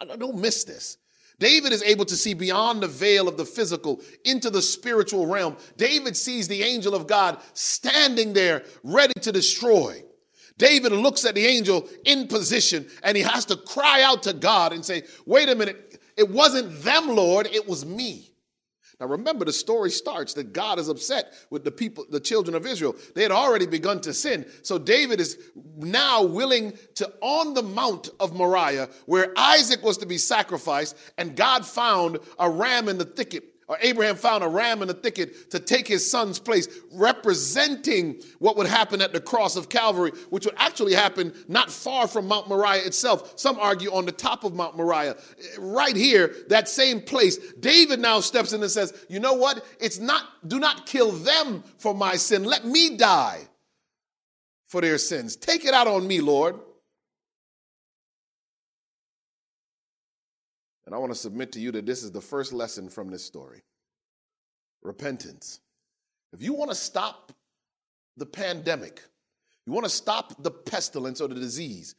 I, 0.00 0.16
don't 0.16 0.38
miss 0.38 0.64
this. 0.64 0.96
David 1.38 1.72
is 1.72 1.82
able 1.82 2.04
to 2.06 2.16
see 2.16 2.32
beyond 2.32 2.82
the 2.82 2.88
veil 2.88 3.28
of 3.28 3.36
the 3.36 3.44
physical 3.44 4.00
into 4.24 4.50
the 4.50 4.62
spiritual 4.62 5.26
realm. 5.26 5.56
David 5.76 6.16
sees 6.16 6.48
the 6.48 6.62
angel 6.62 6.94
of 6.94 7.06
God 7.06 7.38
standing 7.54 8.32
there 8.32 8.64
ready 8.82 9.14
to 9.20 9.32
destroy. 9.32 10.02
David 10.56 10.92
looks 10.92 11.24
at 11.24 11.34
the 11.34 11.44
angel 11.44 11.88
in 12.04 12.28
position 12.28 12.86
and 13.02 13.16
he 13.16 13.24
has 13.24 13.44
to 13.46 13.56
cry 13.56 14.02
out 14.02 14.22
to 14.22 14.32
God 14.32 14.72
and 14.72 14.84
say, 14.84 15.02
Wait 15.26 15.48
a 15.48 15.54
minute, 15.54 15.93
it 16.16 16.30
wasn't 16.30 16.82
them, 16.82 17.08
Lord, 17.08 17.46
it 17.46 17.68
was 17.68 17.84
me. 17.84 18.30
Now 19.00 19.06
remember, 19.06 19.44
the 19.44 19.52
story 19.52 19.90
starts 19.90 20.34
that 20.34 20.52
God 20.52 20.78
is 20.78 20.88
upset 20.88 21.32
with 21.50 21.64
the 21.64 21.70
people, 21.70 22.06
the 22.08 22.20
children 22.20 22.54
of 22.54 22.64
Israel. 22.64 22.94
They 23.14 23.22
had 23.22 23.32
already 23.32 23.66
begun 23.66 24.00
to 24.02 24.14
sin. 24.14 24.46
So 24.62 24.78
David 24.78 25.20
is 25.20 25.38
now 25.76 26.22
willing 26.22 26.74
to, 26.96 27.12
on 27.20 27.54
the 27.54 27.62
Mount 27.62 28.10
of 28.20 28.34
Moriah, 28.34 28.88
where 29.06 29.32
Isaac 29.36 29.82
was 29.82 29.98
to 29.98 30.06
be 30.06 30.18
sacrificed, 30.18 30.96
and 31.18 31.34
God 31.34 31.66
found 31.66 32.18
a 32.38 32.48
ram 32.48 32.88
in 32.88 32.98
the 32.98 33.04
thicket 33.04 33.53
or 33.74 33.78
Abraham 33.80 34.14
found 34.14 34.44
a 34.44 34.48
ram 34.48 34.82
in 34.82 34.88
the 34.88 34.94
thicket 34.94 35.50
to 35.50 35.58
take 35.58 35.88
his 35.88 36.08
son's 36.08 36.38
place, 36.38 36.68
representing 36.92 38.22
what 38.38 38.56
would 38.56 38.68
happen 38.68 39.00
at 39.02 39.12
the 39.12 39.20
cross 39.20 39.56
of 39.56 39.68
Calvary, 39.68 40.12
which 40.30 40.44
would 40.44 40.54
actually 40.58 40.94
happen 40.94 41.34
not 41.48 41.70
far 41.70 42.06
from 42.06 42.28
Mount 42.28 42.48
Moriah 42.48 42.84
itself. 42.84 43.38
Some 43.38 43.58
argue 43.58 43.92
on 43.92 44.06
the 44.06 44.12
top 44.12 44.44
of 44.44 44.54
Mount 44.54 44.76
Moriah. 44.76 45.16
Right 45.58 45.96
here, 45.96 46.34
that 46.48 46.68
same 46.68 47.00
place, 47.00 47.36
David 47.54 47.98
now 47.98 48.20
steps 48.20 48.52
in 48.52 48.62
and 48.62 48.70
says, 48.70 49.06
You 49.08 49.18
know 49.18 49.34
what? 49.34 49.64
It's 49.80 49.98
not, 49.98 50.22
do 50.46 50.60
not 50.60 50.86
kill 50.86 51.10
them 51.10 51.64
for 51.78 51.94
my 51.94 52.14
sin. 52.14 52.44
Let 52.44 52.64
me 52.64 52.96
die 52.96 53.40
for 54.66 54.80
their 54.80 54.98
sins. 54.98 55.34
Take 55.34 55.64
it 55.64 55.74
out 55.74 55.88
on 55.88 56.06
me, 56.06 56.20
Lord. 56.20 56.60
And 60.86 60.94
I 60.94 60.98
want 60.98 61.12
to 61.12 61.18
submit 61.18 61.52
to 61.52 61.60
you 61.60 61.72
that 61.72 61.86
this 61.86 62.02
is 62.02 62.12
the 62.12 62.20
first 62.20 62.52
lesson 62.52 62.88
from 62.88 63.10
this 63.10 63.24
story 63.24 63.62
repentance. 64.82 65.60
If 66.32 66.42
you 66.42 66.52
want 66.52 66.70
to 66.70 66.76
stop 66.76 67.32
the 68.16 68.26
pandemic, 68.26 69.02
you 69.66 69.72
want 69.72 69.84
to 69.84 69.90
stop 69.90 70.42
the 70.42 70.50
pestilence 70.50 71.20
or 71.20 71.28
the 71.28 71.34
disease, 71.34 71.94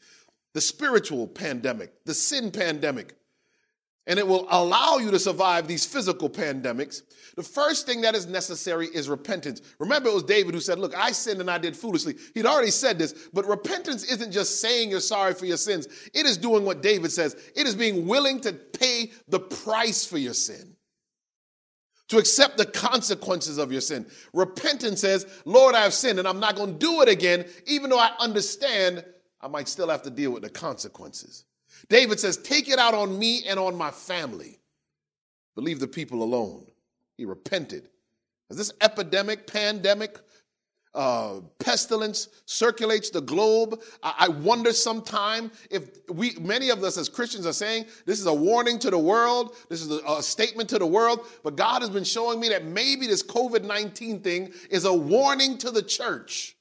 the 0.53 0.61
spiritual 0.61 1.27
pandemic, 1.27 1.91
the 2.05 2.13
sin 2.13 2.51
pandemic, 2.51 3.15
and 4.07 4.19
it 4.19 4.27
will 4.27 4.47
allow 4.49 4.97
you 4.97 5.11
to 5.11 5.19
survive 5.19 5.67
these 5.67 5.85
physical 5.85 6.29
pandemics. 6.29 7.01
The 7.35 7.43
first 7.43 7.85
thing 7.85 8.01
that 8.01 8.15
is 8.15 8.27
necessary 8.27 8.87
is 8.87 9.09
repentance. 9.09 9.61
Remember, 9.79 10.09
it 10.09 10.13
was 10.13 10.23
David 10.23 10.53
who 10.53 10.61
said, 10.61 10.79
Look, 10.79 10.95
I 10.95 11.11
sinned 11.11 11.41
and 11.41 11.49
I 11.49 11.57
did 11.57 11.75
foolishly. 11.75 12.15
He'd 12.33 12.45
already 12.45 12.71
said 12.71 12.97
this, 12.97 13.29
but 13.33 13.45
repentance 13.45 14.03
isn't 14.03 14.31
just 14.31 14.61
saying 14.61 14.89
you're 14.89 14.99
sorry 14.99 15.33
for 15.33 15.45
your 15.45 15.57
sins, 15.57 15.87
it 16.13 16.25
is 16.25 16.37
doing 16.37 16.63
what 16.63 16.81
David 16.81 17.11
says. 17.11 17.35
It 17.55 17.67
is 17.67 17.75
being 17.75 18.07
willing 18.07 18.39
to 18.41 18.53
pay 18.53 19.11
the 19.27 19.39
price 19.39 20.05
for 20.05 20.17
your 20.17 20.33
sin, 20.33 20.75
to 22.09 22.17
accept 22.17 22.57
the 22.57 22.65
consequences 22.65 23.57
of 23.57 23.71
your 23.71 23.81
sin. 23.81 24.05
Repentance 24.33 25.01
says, 25.01 25.25
Lord, 25.45 25.75
I 25.75 25.81
have 25.81 25.93
sinned 25.93 26.19
and 26.19 26.27
I'm 26.27 26.39
not 26.39 26.55
going 26.55 26.73
to 26.73 26.79
do 26.79 27.01
it 27.01 27.09
again, 27.09 27.45
even 27.65 27.89
though 27.89 27.99
I 27.99 28.11
understand 28.19 29.03
I 29.41 29.47
might 29.47 29.67
still 29.67 29.89
have 29.89 30.03
to 30.03 30.09
deal 30.09 30.31
with 30.31 30.43
the 30.43 30.49
consequences. 30.49 31.43
David 31.89 32.19
says, 32.19 32.37
Take 32.37 32.69
it 32.69 32.79
out 32.79 32.93
on 32.93 33.17
me 33.17 33.43
and 33.43 33.59
on 33.59 33.75
my 33.75 33.91
family. 33.91 34.59
But 35.55 35.63
leave 35.63 35.79
the 35.79 35.87
people 35.87 36.23
alone. 36.23 36.65
He 37.17 37.25
repented. 37.25 37.89
As 38.49 38.57
this 38.57 38.71
epidemic, 38.81 39.47
pandemic, 39.47 40.19
uh, 40.95 41.41
pestilence 41.59 42.29
circulates 42.45 43.09
the 43.09 43.21
globe. 43.21 43.81
I, 44.01 44.13
I 44.19 44.27
wonder 44.29 44.71
sometime 44.71 45.51
if 45.69 45.89
we, 46.09 46.35
many 46.39 46.69
of 46.69 46.83
us 46.83 46.97
as 46.97 47.09
Christians 47.09 47.45
are 47.45 47.53
saying 47.53 47.85
this 48.05 48.19
is 48.19 48.25
a 48.25 48.33
warning 48.33 48.79
to 48.79 48.89
the 48.89 48.97
world, 48.97 49.55
this 49.69 49.81
is 49.81 49.91
a, 49.91 49.99
a 50.05 50.23
statement 50.23 50.69
to 50.69 50.79
the 50.79 50.85
world, 50.85 51.27
but 51.43 51.57
God 51.57 51.81
has 51.81 51.89
been 51.89 52.05
showing 52.05 52.39
me 52.39 52.49
that 52.49 52.63
maybe 52.63 53.07
this 53.07 53.23
COVID 53.23 53.65
19 53.65 54.21
thing 54.21 54.53
is 54.69 54.85
a 54.85 54.93
warning 54.93 55.57
to 55.59 55.71
the 55.71 55.83
church. 55.83 56.54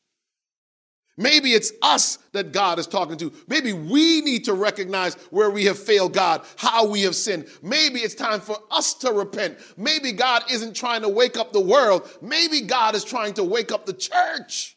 Maybe 1.17 1.53
it's 1.53 1.73
us 1.81 2.19
that 2.33 2.53
God 2.53 2.79
is 2.79 2.89
talking 2.89 3.17
to. 3.19 3.33
Maybe 3.47 3.73
we 3.73 4.21
need 4.21 4.45
to 4.47 4.55
recognize 4.55 5.15
where 5.31 5.51
we 5.51 5.65
have 5.67 5.79
failed 5.79 6.13
God, 6.13 6.45
how 6.57 6.87
we 6.87 7.03
have 7.03 7.15
sinned. 7.15 7.47
Maybe 7.63 8.01
it's 8.01 8.17
time 8.17 8.41
for 8.41 8.59
us 8.71 8.95
to 8.95 9.13
repent. 9.13 9.59
Maybe 9.77 10.11
God 10.11 10.43
isn't 10.51 10.75
trying 10.75 11.03
to 11.03 11.09
wake 11.09 11.37
up 11.37 11.53
the 11.53 11.61
world. 11.61 12.11
Maybe 12.21 12.63
God 12.63 12.97
is 12.97 13.05
trying 13.05 13.35
to 13.35 13.45
wake 13.45 13.71
up 13.71 13.87
the 13.87 13.93
church. 13.93 14.77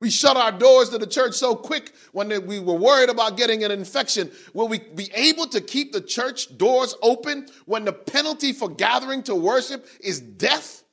We 0.00 0.10
shut 0.10 0.36
our 0.36 0.52
doors 0.52 0.90
to 0.90 0.98
the 0.98 1.06
church 1.06 1.34
so 1.34 1.56
quick 1.56 1.92
when 2.12 2.28
we 2.46 2.60
were 2.60 2.74
worried 2.74 3.08
about 3.08 3.36
getting 3.36 3.64
an 3.64 3.70
infection. 3.70 4.30
Will 4.52 4.68
we 4.68 4.78
be 4.78 5.10
able 5.14 5.46
to 5.46 5.60
keep 5.60 5.92
the 5.92 6.00
church 6.00 6.56
doors 6.56 6.94
open 7.02 7.48
when 7.64 7.84
the 7.84 7.92
penalty 7.92 8.52
for 8.52 8.68
gathering 8.68 9.22
to 9.24 9.34
worship 9.34 9.88
is 10.00 10.20
death? 10.20 10.83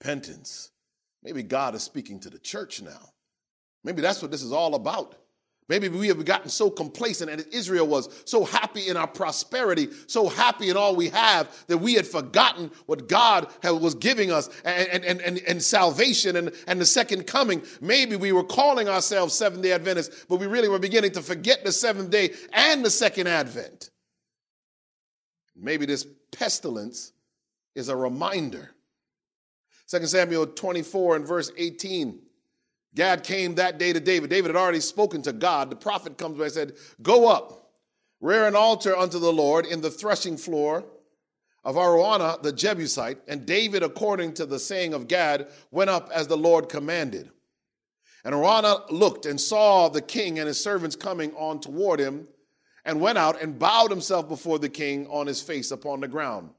Repentance. 0.00 0.70
Maybe 1.22 1.42
God 1.42 1.74
is 1.74 1.82
speaking 1.82 2.20
to 2.20 2.30
the 2.30 2.38
church 2.38 2.82
now. 2.82 3.12
Maybe 3.84 4.02
that's 4.02 4.22
what 4.22 4.30
this 4.30 4.42
is 4.42 4.52
all 4.52 4.74
about. 4.74 5.16
Maybe 5.68 5.90
we 5.90 6.08
have 6.08 6.24
gotten 6.24 6.48
so 6.48 6.70
complacent, 6.70 7.30
and 7.30 7.44
Israel 7.52 7.86
was 7.86 8.08
so 8.24 8.44
happy 8.46 8.88
in 8.88 8.96
our 8.96 9.06
prosperity, 9.06 9.88
so 10.06 10.26
happy 10.30 10.70
in 10.70 10.78
all 10.78 10.96
we 10.96 11.10
have, 11.10 11.54
that 11.66 11.76
we 11.76 11.92
had 11.92 12.06
forgotten 12.06 12.70
what 12.86 13.06
God 13.06 13.48
was 13.62 13.94
giving 13.94 14.32
us 14.32 14.48
and, 14.64 15.04
and, 15.04 15.20
and, 15.20 15.38
and 15.46 15.62
salvation 15.62 16.36
and, 16.36 16.52
and 16.66 16.80
the 16.80 16.86
second 16.86 17.26
coming. 17.26 17.62
Maybe 17.82 18.16
we 18.16 18.32
were 18.32 18.44
calling 18.44 18.88
ourselves 18.88 19.34
Seventh 19.34 19.62
day 19.62 19.72
Adventists, 19.72 20.24
but 20.26 20.36
we 20.36 20.46
really 20.46 20.68
were 20.68 20.78
beginning 20.78 21.12
to 21.12 21.22
forget 21.22 21.62
the 21.64 21.72
seventh 21.72 22.10
day 22.10 22.30
and 22.54 22.82
the 22.82 22.90
second 22.90 23.26
advent. 23.26 23.90
Maybe 25.54 25.84
this 25.84 26.06
pestilence 26.32 27.12
is 27.74 27.90
a 27.90 27.96
reminder. 27.96 28.70
2 29.88 30.06
Samuel 30.06 30.46
24 30.46 31.16
and 31.16 31.26
verse 31.26 31.50
18 31.56 32.20
Gad 32.94 33.22
came 33.22 33.54
that 33.56 33.78
day 33.78 33.92
to 33.92 34.00
David. 34.00 34.30
David 34.30 34.48
had 34.48 34.56
already 34.56 34.80
spoken 34.80 35.22
to 35.22 35.32
God. 35.32 35.70
The 35.70 35.76
prophet 35.76 36.16
comes 36.18 36.38
by 36.38 36.44
and 36.44 36.52
said, 36.52 36.72
Go 37.02 37.28
up, 37.28 37.70
rear 38.20 38.46
an 38.46 38.56
altar 38.56 38.96
unto 38.96 39.18
the 39.18 39.32
Lord 39.32 39.66
in 39.66 39.80
the 39.80 39.90
threshing 39.90 40.36
floor 40.36 40.84
of 41.64 41.76
Araunah 41.76 42.42
the 42.42 42.52
Jebusite. 42.52 43.18
And 43.28 43.46
David, 43.46 43.82
according 43.82 44.34
to 44.34 44.46
the 44.46 44.58
saying 44.58 44.94
of 44.94 45.06
Gad, 45.06 45.48
went 45.70 45.90
up 45.90 46.10
as 46.12 46.26
the 46.26 46.36
Lord 46.36 46.68
commanded. 46.68 47.30
And 48.24 48.34
Araunah 48.34 48.90
looked 48.90 49.26
and 49.26 49.40
saw 49.40 49.88
the 49.88 50.02
king 50.02 50.38
and 50.38 50.48
his 50.48 50.62
servants 50.62 50.96
coming 50.96 51.32
on 51.34 51.60
toward 51.60 52.00
him, 52.00 52.26
and 52.84 53.00
went 53.00 53.18
out 53.18 53.40
and 53.40 53.58
bowed 53.58 53.90
himself 53.90 54.28
before 54.28 54.58
the 54.58 54.68
king 54.68 55.06
on 55.08 55.26
his 55.26 55.42
face 55.42 55.70
upon 55.70 56.00
the 56.00 56.08
ground. 56.08 56.50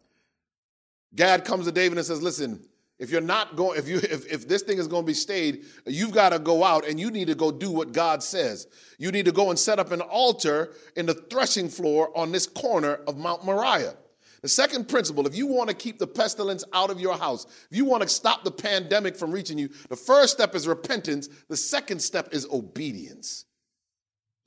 Gad 1.16 1.44
comes 1.44 1.66
to 1.66 1.72
David 1.72 1.98
and 1.98 2.06
says, 2.06 2.22
Listen, 2.22 2.64
if 3.00 3.10
you're 3.10 3.22
not 3.22 3.56
going, 3.56 3.80
if 3.80 3.88
you 3.88 3.98
if, 3.98 4.32
if 4.32 4.48
this 4.48 4.62
thing 4.62 4.78
is 4.78 4.88
going 4.88 5.04
to 5.04 5.08
be 5.08 5.14
stayed, 5.14 5.66
you've 5.88 6.12
got 6.12 6.30
to 6.30 6.40
go 6.40 6.64
out 6.64 6.86
and 6.86 7.00
you 7.00 7.10
need 7.10 7.28
to 7.28 7.36
go 7.36 7.52
do 7.52 7.72
what 7.72 7.94
God 7.94 8.22
says. 8.22 8.68
You 8.98 9.12
need 9.12 9.26
to 9.26 9.32
go 9.32 9.50
and 9.50 9.58
set 9.58 9.80
up 9.80 9.92
an 9.92 10.02
altar 10.02 10.74
in 10.96 11.06
the 11.06 11.14
threshing 11.14 11.70
floor 11.70 12.16
on 12.16 12.32
this 12.32 12.46
corner 12.46 12.96
of 13.08 13.18
Mount 13.18 13.46
Moriah. 13.46 13.96
The 14.42 14.50
second 14.50 14.88
principle, 14.88 15.28
if 15.28 15.36
you 15.36 15.48
want 15.48 15.70
to 15.70 15.76
keep 15.76 16.00
the 16.00 16.08
pestilence 16.08 16.64
out 16.72 16.90
of 16.90 17.00
your 17.00 17.18
house, 17.18 17.46
if 17.70 17.78
you 17.78 17.86
want 17.86 18.04
to 18.04 18.10
stop 18.10 18.44
the 18.44 18.52
pandemic 18.52 19.16
from 19.16 19.32
reaching 19.32 19.58
you, 19.58 19.70
the 19.90 19.98
first 19.98 20.34
step 20.34 20.56
is 20.56 20.68
repentance. 20.68 21.28
The 21.48 21.58
second 21.58 22.00
step 22.00 22.30
is 22.32 22.48
obedience. 22.52 23.46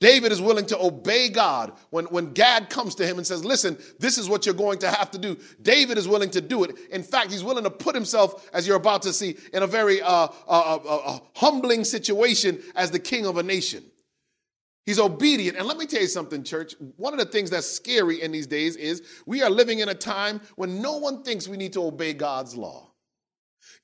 David 0.03 0.33
is 0.33 0.41
willing 0.41 0.65
to 0.65 0.77
obey 0.77 1.29
God 1.29 1.71
when, 1.89 2.03
when 2.07 2.33
Gad 2.33 2.69
comes 2.69 2.93
to 2.95 3.07
him 3.07 3.17
and 3.19 3.25
says, 3.25 3.45
Listen, 3.45 3.77
this 3.99 4.17
is 4.17 4.27
what 4.27 4.45
you're 4.45 4.53
going 4.53 4.79
to 4.79 4.91
have 4.91 5.09
to 5.11 5.17
do. 5.17 5.37
David 5.61 5.97
is 5.97 6.09
willing 6.09 6.29
to 6.31 6.41
do 6.41 6.65
it. 6.65 6.75
In 6.91 7.03
fact, 7.03 7.31
he's 7.31 7.41
willing 7.41 7.63
to 7.63 7.69
put 7.69 7.95
himself, 7.95 8.49
as 8.51 8.67
you're 8.67 8.75
about 8.75 9.03
to 9.03 9.13
see, 9.13 9.37
in 9.53 9.63
a 9.63 9.67
very 9.67 10.01
uh, 10.01 10.27
uh, 10.27 10.29
uh, 10.45 10.79
uh, 10.85 11.19
humbling 11.37 11.85
situation 11.85 12.61
as 12.75 12.91
the 12.91 12.99
king 12.99 13.25
of 13.25 13.37
a 13.37 13.43
nation. 13.43 13.81
He's 14.85 14.99
obedient. 14.99 15.57
And 15.57 15.67
let 15.67 15.77
me 15.77 15.85
tell 15.85 16.01
you 16.01 16.07
something, 16.07 16.43
church. 16.43 16.75
One 16.97 17.13
of 17.13 17.19
the 17.19 17.25
things 17.25 17.49
that's 17.49 17.71
scary 17.71 18.21
in 18.21 18.33
these 18.33 18.47
days 18.47 18.75
is 18.75 19.03
we 19.25 19.41
are 19.41 19.49
living 19.49 19.79
in 19.79 19.87
a 19.87 19.95
time 19.95 20.41
when 20.57 20.81
no 20.81 20.97
one 20.97 21.23
thinks 21.23 21.47
we 21.47 21.55
need 21.55 21.71
to 21.73 21.81
obey 21.81 22.11
God's 22.11 22.57
law. 22.57 22.89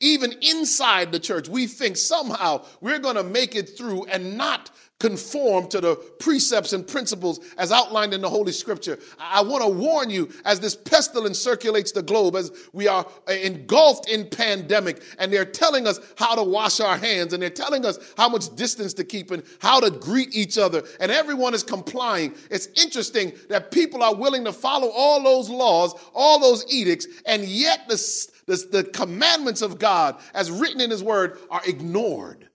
Even 0.01 0.33
inside 0.41 1.13
the 1.13 1.19
church, 1.19 1.47
we 1.47 1.67
think 1.67 1.95
somehow 1.95 2.65
we're 2.81 2.99
going 2.99 3.15
to 3.15 3.23
make 3.23 3.55
it 3.55 3.77
through 3.77 4.05
and 4.05 4.37
not 4.37 4.69
conform 4.99 5.67
to 5.69 5.79
the 5.79 5.95
precepts 6.19 6.73
and 6.73 6.85
principles 6.85 7.39
as 7.57 7.71
outlined 7.71 8.13
in 8.13 8.21
the 8.21 8.29
Holy 8.29 8.51
Scripture. 8.51 8.99
I 9.17 9.41
want 9.41 9.63
to 9.63 9.69
warn 9.69 10.09
you 10.09 10.29
as 10.43 10.59
this 10.59 10.75
pestilence 10.75 11.39
circulates 11.39 11.93
the 11.93 12.01
globe, 12.01 12.35
as 12.35 12.51
we 12.73 12.87
are 12.87 13.05
uh, 13.27 13.31
engulfed 13.31 14.09
in 14.09 14.27
pandemic, 14.27 15.01
and 15.17 15.31
they're 15.31 15.45
telling 15.45 15.87
us 15.87 15.99
how 16.17 16.35
to 16.35 16.43
wash 16.43 16.81
our 16.81 16.97
hands, 16.97 17.33
and 17.33 17.41
they're 17.41 17.49
telling 17.49 17.85
us 17.85 17.97
how 18.17 18.27
much 18.27 18.53
distance 18.55 18.93
to 18.95 19.05
keep 19.05 19.31
and 19.31 19.43
how 19.59 19.79
to 19.79 19.89
greet 19.89 20.35
each 20.35 20.57
other, 20.57 20.83
and 20.99 21.11
everyone 21.11 21.53
is 21.53 21.63
complying. 21.63 22.35
It's 22.51 22.67
interesting 22.75 23.31
that 23.47 23.71
people 23.71 24.03
are 24.03 24.13
willing 24.13 24.43
to 24.45 24.53
follow 24.53 24.89
all 24.89 25.23
those 25.23 25.49
laws, 25.49 25.93
all 26.13 26.39
those 26.39 26.65
edicts, 26.71 27.07
and 27.25 27.43
yet 27.43 27.87
the, 27.87 28.27
the, 28.47 28.55
the 28.71 28.83
commandments 28.83 29.61
of 29.61 29.79
God, 29.79 30.19
as 30.33 30.51
written 30.51 30.81
in 30.81 30.89
His 30.89 31.03
Word, 31.03 31.39
are 31.49 31.61
ignored. 31.65 32.48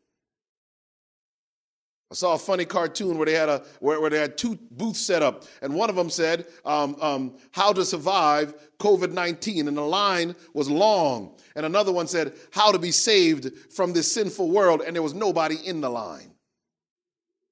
I 2.14 2.16
saw 2.16 2.34
a 2.34 2.38
funny 2.38 2.64
cartoon 2.64 3.18
where 3.18 3.26
they 3.26 3.32
had 3.32 3.48
a 3.48 3.64
where, 3.80 4.00
where 4.00 4.08
they 4.08 4.20
had 4.20 4.38
two 4.38 4.56
booths 4.70 5.00
set 5.00 5.20
up, 5.20 5.42
and 5.62 5.74
one 5.74 5.90
of 5.90 5.96
them 5.96 6.08
said 6.08 6.46
um, 6.64 6.94
um, 7.00 7.36
how 7.50 7.72
to 7.72 7.84
survive 7.84 8.54
COVID 8.78 9.10
nineteen, 9.10 9.66
and 9.66 9.76
the 9.76 9.82
line 9.82 10.36
was 10.52 10.70
long, 10.70 11.34
and 11.56 11.66
another 11.66 11.90
one 11.90 12.06
said 12.06 12.34
how 12.52 12.70
to 12.70 12.78
be 12.78 12.92
saved 12.92 13.50
from 13.72 13.92
this 13.92 14.12
sinful 14.12 14.48
world, 14.48 14.80
and 14.86 14.94
there 14.94 15.02
was 15.02 15.12
nobody 15.12 15.56
in 15.66 15.80
the 15.80 15.90
line. 15.90 16.30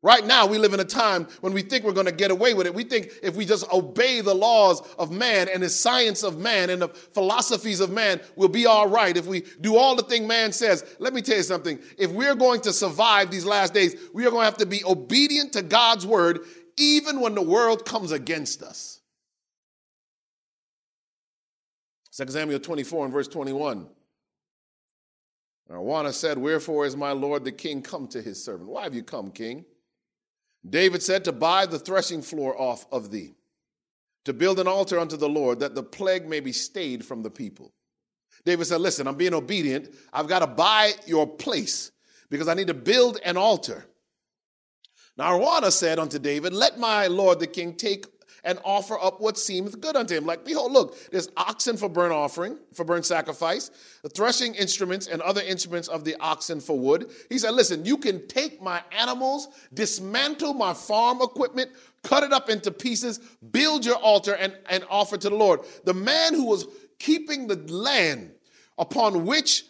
Right 0.05 0.27
now, 0.27 0.47
we 0.47 0.59
live 0.59 0.75
in 0.75 0.81
a 0.81 0.85
time 0.85 1.29
when 1.43 1.53
we 1.53 1.62
think 1.62 1.85
we're 1.85 1.93
going 1.93 2.07
to 2.07 2.12
get 2.12 2.33
away 2.33 2.55
with 2.55 2.67
it. 2.67 2.75
We 2.75 2.83
think 2.83 3.12
if 3.23 3.37
we 3.37 3.47
just 3.47 3.73
obey 3.73 4.21
the 4.21 4.35
laws 4.35 4.81
of 4.99 5.12
man 5.12 5.49
and 5.49 5.62
the 5.62 5.69
science 5.69 6.25
of 6.25 6.38
man 6.38 6.71
and 6.71 6.83
the 6.83 6.88
philosophies 6.88 7.79
of 7.79 7.93
man, 7.93 8.21
we'll 8.35 8.49
be 8.49 8.67
all 8.67 8.88
right. 8.88 9.17
If 9.17 9.27
we 9.27 9.45
do 9.61 9.77
all 9.77 9.95
the 9.95 10.03
thing 10.03 10.27
man 10.27 10.51
says, 10.51 10.85
let 10.99 11.15
me 11.15 11.23
tell 11.23 11.37
you 11.37 11.45
something. 11.45 11.79
If 11.97 12.11
we're 12.11 12.35
going 12.35 12.62
to 12.62 12.73
survive 12.73 13.31
these 13.31 13.45
last 13.45 13.75
days, 13.75 13.95
we 14.12 14.27
are 14.27 14.31
going 14.31 14.41
to 14.41 14.47
have 14.47 14.57
to 14.57 14.67
be 14.67 14.85
obedient 14.85 15.53
to 15.53 15.62
God's 15.62 16.05
word, 16.05 16.41
even 16.77 17.21
when 17.21 17.37
the 17.37 17.43
world 17.43 17.85
comes 17.85 18.11
against 18.11 18.65
us. 18.65 19.01
2 22.17 22.27
Samuel 22.27 22.59
24 22.59 23.05
and 23.05 23.15
verse 23.15 23.29
21. 23.29 23.87
Araunah 25.71 26.12
said, 26.12 26.38
Wherefore 26.38 26.87
is 26.87 26.97
my 26.97 27.12
Lord 27.12 27.45
the 27.45 27.53
king 27.53 27.83
come 27.83 28.09
to 28.09 28.21
his 28.21 28.43
servant? 28.45 28.69
Why 28.69 28.83
have 28.83 28.97
you 28.97 29.05
come, 29.05 29.31
king? 29.31 29.65
David 30.68 31.03
said, 31.03 31.25
To 31.25 31.33
buy 31.33 31.66
the 31.66 31.79
threshing 31.79 32.22
floor 32.22 32.61
off 32.61 32.87
of 32.92 33.11
thee, 33.11 33.35
to 34.25 34.33
build 34.33 34.61
an 34.61 34.68
altar 34.68 34.98
unto 34.98 35.16
the 35.16 35.29
Lord, 35.29 35.61
that 35.61 35.75
the 35.75 35.83
plague 35.83 36.29
may 36.29 36.40
be 36.40 36.53
stayed 36.53 37.05
from 37.05 37.22
the 37.22 37.31
people. 37.31 37.72
David 38.44 38.66
said, 38.66 38.81
Listen, 38.81 39.07
I'm 39.07 39.16
being 39.16 39.35
obedient. 39.35 39.94
I've 40.12 40.29
got 40.29 40.40
to 40.40 40.46
buy 40.46 40.92
your 41.07 41.27
place 41.27 41.90
because 42.31 42.48
I 42.48 42.55
need 42.55 42.68
to 42.68 42.75
build 42.75 43.18
an 43.25 43.37
altar. 43.37 43.87
Now, 45.16 45.38
Araunah 45.38 45.72
said 45.72 45.98
unto 45.98 46.18
David, 46.18 46.53
Let 46.53 46.79
my 46.79 47.07
lord 47.07 47.40
the 47.40 47.46
king 47.46 47.75
take 47.75 48.07
and 48.44 48.59
offer 48.64 48.98
up 49.00 49.20
what 49.20 49.38
seemeth 49.38 49.81
good 49.81 49.96
unto 49.96 50.14
him. 50.14 50.26
Like, 50.26 50.44
behold, 50.44 50.72
look, 50.72 51.11
there's 51.11 51.28
oxen 51.37 51.76
for 51.76 51.88
burnt 51.88 52.12
offering, 52.12 52.59
for 52.72 52.85
burnt 52.85 53.07
sacrifice, 53.07 53.70
the 54.02 54.09
threshing 54.09 54.55
instruments 54.55 55.07
and 55.07 55.22
other 55.22 55.40
instruments 55.42 55.88
of 55.88 56.05
the 56.05 56.16
oxen 56.20 56.61
for 56.61 56.78
wood. 56.78 57.11
He 57.28 57.38
said, 57.38 57.55
Listen, 57.55 57.85
you 57.85 57.96
can 57.96 58.26
take 58.26 58.61
my 58.61 58.83
animals, 58.90 59.48
dismantle 59.72 60.55
my 60.55 60.74
farm 60.74 61.22
equipment, 61.22 61.70
cut 62.02 62.24
it 62.24 62.33
up 62.33 62.50
into 62.50 62.70
pieces, 62.70 63.18
build 63.50 63.85
your 63.85 63.96
altar, 63.96 64.35
and, 64.35 64.57
and 64.68 64.85
offer 64.90 65.16
to 65.16 65.28
the 65.28 65.37
Lord. 65.37 65.61
The 65.85 65.94
man 65.94 66.35
who 66.35 66.46
was 66.46 66.66
keeping 66.98 67.46
the 67.46 67.57
land 67.72 68.33
upon 68.78 69.24
which 69.24 69.64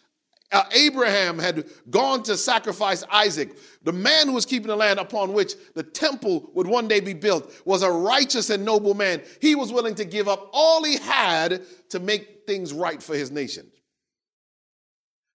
uh, 0.52 0.64
Abraham 0.72 1.38
had 1.38 1.66
gone 1.88 2.22
to 2.24 2.36
sacrifice 2.36 3.02
Isaac. 3.10 3.56
The 3.82 3.92
man 3.92 4.28
who 4.28 4.34
was 4.34 4.44
keeping 4.44 4.68
the 4.68 4.76
land 4.76 5.00
upon 5.00 5.32
which 5.32 5.54
the 5.74 5.82
temple 5.82 6.50
would 6.54 6.66
one 6.66 6.88
day 6.88 7.00
be 7.00 7.14
built 7.14 7.52
was 7.64 7.82
a 7.82 7.90
righteous 7.90 8.50
and 8.50 8.64
noble 8.64 8.94
man. 8.94 9.22
He 9.40 9.54
was 9.54 9.72
willing 9.72 9.94
to 9.96 10.04
give 10.04 10.28
up 10.28 10.50
all 10.52 10.84
he 10.84 10.98
had 10.98 11.62
to 11.90 11.98
make 11.98 12.42
things 12.46 12.72
right 12.72 13.02
for 13.02 13.14
his 13.14 13.30
nation. 13.30 13.66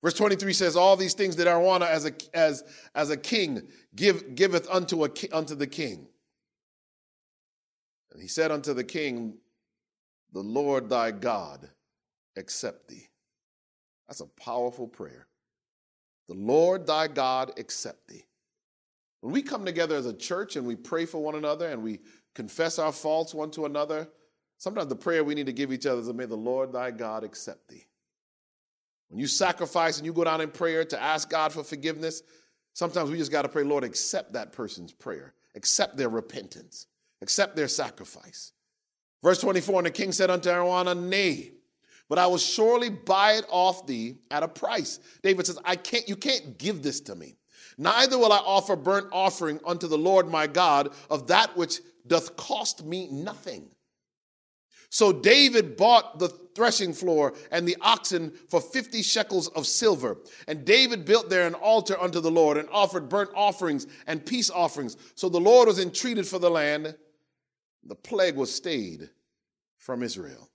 Verse 0.04 0.14
23 0.14 0.54
says, 0.54 0.76
All 0.76 0.96
these 0.96 1.16
things 1.16 1.36
did 1.36 1.48
Araunah 1.48 1.88
as 1.88 2.06
a, 2.06 2.14
as, 2.34 2.64
as 2.94 3.10
a 3.10 3.18
king 3.18 3.64
give, 3.96 4.36
giveth 4.36 4.70
unto, 4.70 5.04
a, 5.04 5.10
unto 5.32 5.56
the 5.56 5.68
king. 5.68 6.08
And 8.12 8.22
he 8.22 8.28
said 8.28 8.52
unto 8.52 8.74
the 8.74 8.84
king, 8.84 9.38
The 10.34 10.42
Lord 10.42 10.90
thy 10.90 11.12
God 11.12 11.70
accept 12.36 12.88
thee. 12.88 13.10
That's 14.08 14.22
a 14.22 14.26
powerful 14.26 14.88
prayer. 14.88 15.28
The 16.28 16.36
Lord 16.36 16.86
thy 16.86 17.08
God 17.08 17.54
accept 17.58 18.08
thee. 18.08 18.26
When 19.22 19.34
we 19.34 19.42
come 19.42 19.66
together 19.66 19.96
as 19.96 20.06
a 20.06 20.14
church 20.14 20.56
and 20.56 20.66
we 20.66 20.76
pray 20.76 21.06
for 21.06 21.22
one 21.22 21.36
another 21.36 21.70
and 21.70 21.82
we 21.84 22.00
confess 22.36 22.80
our 22.80 22.92
faults 22.92 23.34
one 23.34 23.52
to 23.52 23.66
another, 23.66 24.08
sometimes 24.58 24.88
the 24.88 24.96
prayer 24.96 25.24
we 25.24 25.36
need 25.36 25.48
to 25.48 25.54
give 25.54 25.72
each 25.72 25.86
other 25.86 26.02
is, 26.02 26.14
May 26.14 26.26
the 26.26 26.36
Lord 26.36 26.72
thy 26.72 26.92
God 26.92 27.24
accept 27.24 27.68
thee. 27.70 27.88
When 29.10 29.20
you 29.20 29.28
sacrifice 29.28 29.98
and 29.98 30.06
you 30.06 30.14
go 30.14 30.24
down 30.24 30.42
in 30.42 30.50
prayer 30.50 30.84
to 30.86 31.02
ask 31.02 31.30
God 31.30 31.54
for 31.54 31.64
forgiveness, 31.64 32.22
sometimes 32.74 33.10
we 33.10 33.18
just 33.18 33.32
got 33.32 33.44
to 33.44 33.50
pray, 33.50 33.64
Lord, 33.64 33.84
accept 33.84 34.34
that 34.34 34.52
person's 34.52 34.92
prayer, 34.92 35.34
accept 35.56 35.98
their 35.98 36.10
repentance, 36.10 36.88
accept 37.22 37.56
their 37.56 37.70
sacrifice. 37.70 38.52
Verse 39.24 39.40
24 39.40 39.80
And 39.80 39.86
the 39.88 39.92
king 39.92 40.12
said 40.12 40.30
unto 40.30 40.50
Araunah, 40.50 40.96
Nay, 40.96 41.52
but 42.10 42.20
I 42.20 42.28
will 42.28 42.38
surely 42.38 42.90
buy 42.90 43.34
it 43.34 43.46
off 43.50 43.86
thee 43.86 44.16
at 44.32 44.44
a 44.44 44.48
price. 44.48 45.00
David 45.22 45.46
says, 45.46 45.60
I 45.66 45.76
can't, 45.76 46.08
you 46.08 46.16
can't 46.16 46.58
give 46.58 46.82
this 46.84 47.02
to 47.02 47.16
me. 47.16 47.36
Neither 47.78 48.18
will 48.18 48.32
I 48.32 48.38
offer 48.38 48.76
burnt 48.76 49.08
offering 49.12 49.60
unto 49.66 49.88
the 49.88 49.98
Lord 49.98 50.28
my 50.28 50.48
God 50.48 50.94
of 51.10 51.28
that 51.28 51.56
which 51.56 51.80
doth 52.08 52.36
cost 52.38 52.86
me 52.86 53.08
nothing. 53.12 53.70
So 54.90 55.12
David 55.12 55.76
bought 55.76 56.18
the 56.18 56.30
threshing 56.56 56.94
floor 56.94 57.34
and 57.52 57.68
the 57.68 57.78
oxen 57.82 58.32
for 58.50 58.62
50 58.62 59.02
shekels 59.02 59.50
of 59.50 59.68
silver. 59.68 60.18
And 60.48 60.66
David 60.66 61.06
built 61.06 61.30
there 61.30 61.46
an 61.46 61.54
altar 61.56 62.00
unto 62.00 62.22
the 62.22 62.32
Lord 62.32 62.58
and 62.58 62.70
offered 62.72 63.10
burnt 63.10 63.30
offerings 63.36 63.86
and 64.08 64.26
peace 64.26 64.50
offerings. 64.50 64.96
So 65.16 65.30
the 65.30 65.40
Lord 65.40 65.68
was 65.68 65.80
entreated 65.80 66.26
for 66.26 66.40
the 66.40 66.50
land. 66.50 66.96
The 67.84 67.96
plague 67.96 68.36
was 68.36 68.54
stayed 68.54 69.10
from 69.78 70.04
Israel. 70.04 70.50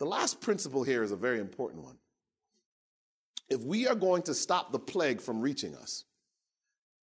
The 0.00 0.06
last 0.06 0.40
principle 0.40 0.82
here 0.82 1.02
is 1.02 1.12
a 1.12 1.16
very 1.16 1.38
important 1.38 1.84
one. 1.84 1.98
If 3.50 3.60
we 3.60 3.86
are 3.86 3.94
going 3.94 4.22
to 4.22 4.34
stop 4.34 4.72
the 4.72 4.78
plague 4.78 5.20
from 5.20 5.40
reaching 5.40 5.76
us, 5.76 6.04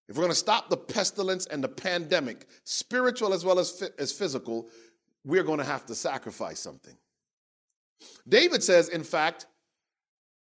if 0.10 0.16
we're 0.16 0.24
going 0.24 0.32
to 0.32 0.36
stop 0.36 0.70
the 0.70 0.78
pestilence 0.78 1.46
and 1.46 1.64
the 1.64 1.68
pandemic, 1.68 2.48
spiritual 2.64 3.34
as 3.34 3.46
well 3.46 3.60
as, 3.60 3.84
as 4.00 4.12
physical, 4.12 4.70
we're 5.24 5.44
going 5.44 5.60
to 5.60 5.66
have 5.66 5.86
to 5.86 5.96
sacrifice 5.96 6.60
something. 6.60 6.96
David 8.28 8.64
says, 8.64 8.90
in 8.90 9.04
fact, 9.04 9.46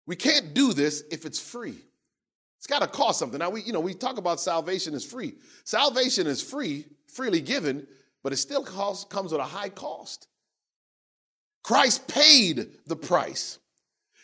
we 0.06 0.16
can't 0.16 0.54
do 0.54 0.72
this 0.72 1.02
if 1.10 1.26
it's 1.26 1.40
free. 1.40 1.76
It's 2.58 2.66
got 2.66 2.80
to 2.80 2.88
cost 2.88 3.18
something. 3.18 3.38
Now 3.38 3.50
we, 3.50 3.62
you 3.62 3.72
know, 3.72 3.80
we 3.80 3.92
talk 3.92 4.16
about 4.16 4.40
salvation 4.40 4.94
is 4.94 5.04
free. 5.04 5.34
Salvation 5.64 6.26
is 6.26 6.42
free, 6.42 6.86
freely 7.06 7.40
given, 7.40 7.86
but 8.22 8.32
it 8.32 8.36
still 8.36 8.62
cost, 8.62 9.10
comes 9.10 9.32
with 9.32 9.40
a 9.40 9.44
high 9.44 9.68
cost. 9.68 10.28
Christ 11.62 12.08
paid 12.08 12.68
the 12.86 12.96
price. 12.96 13.58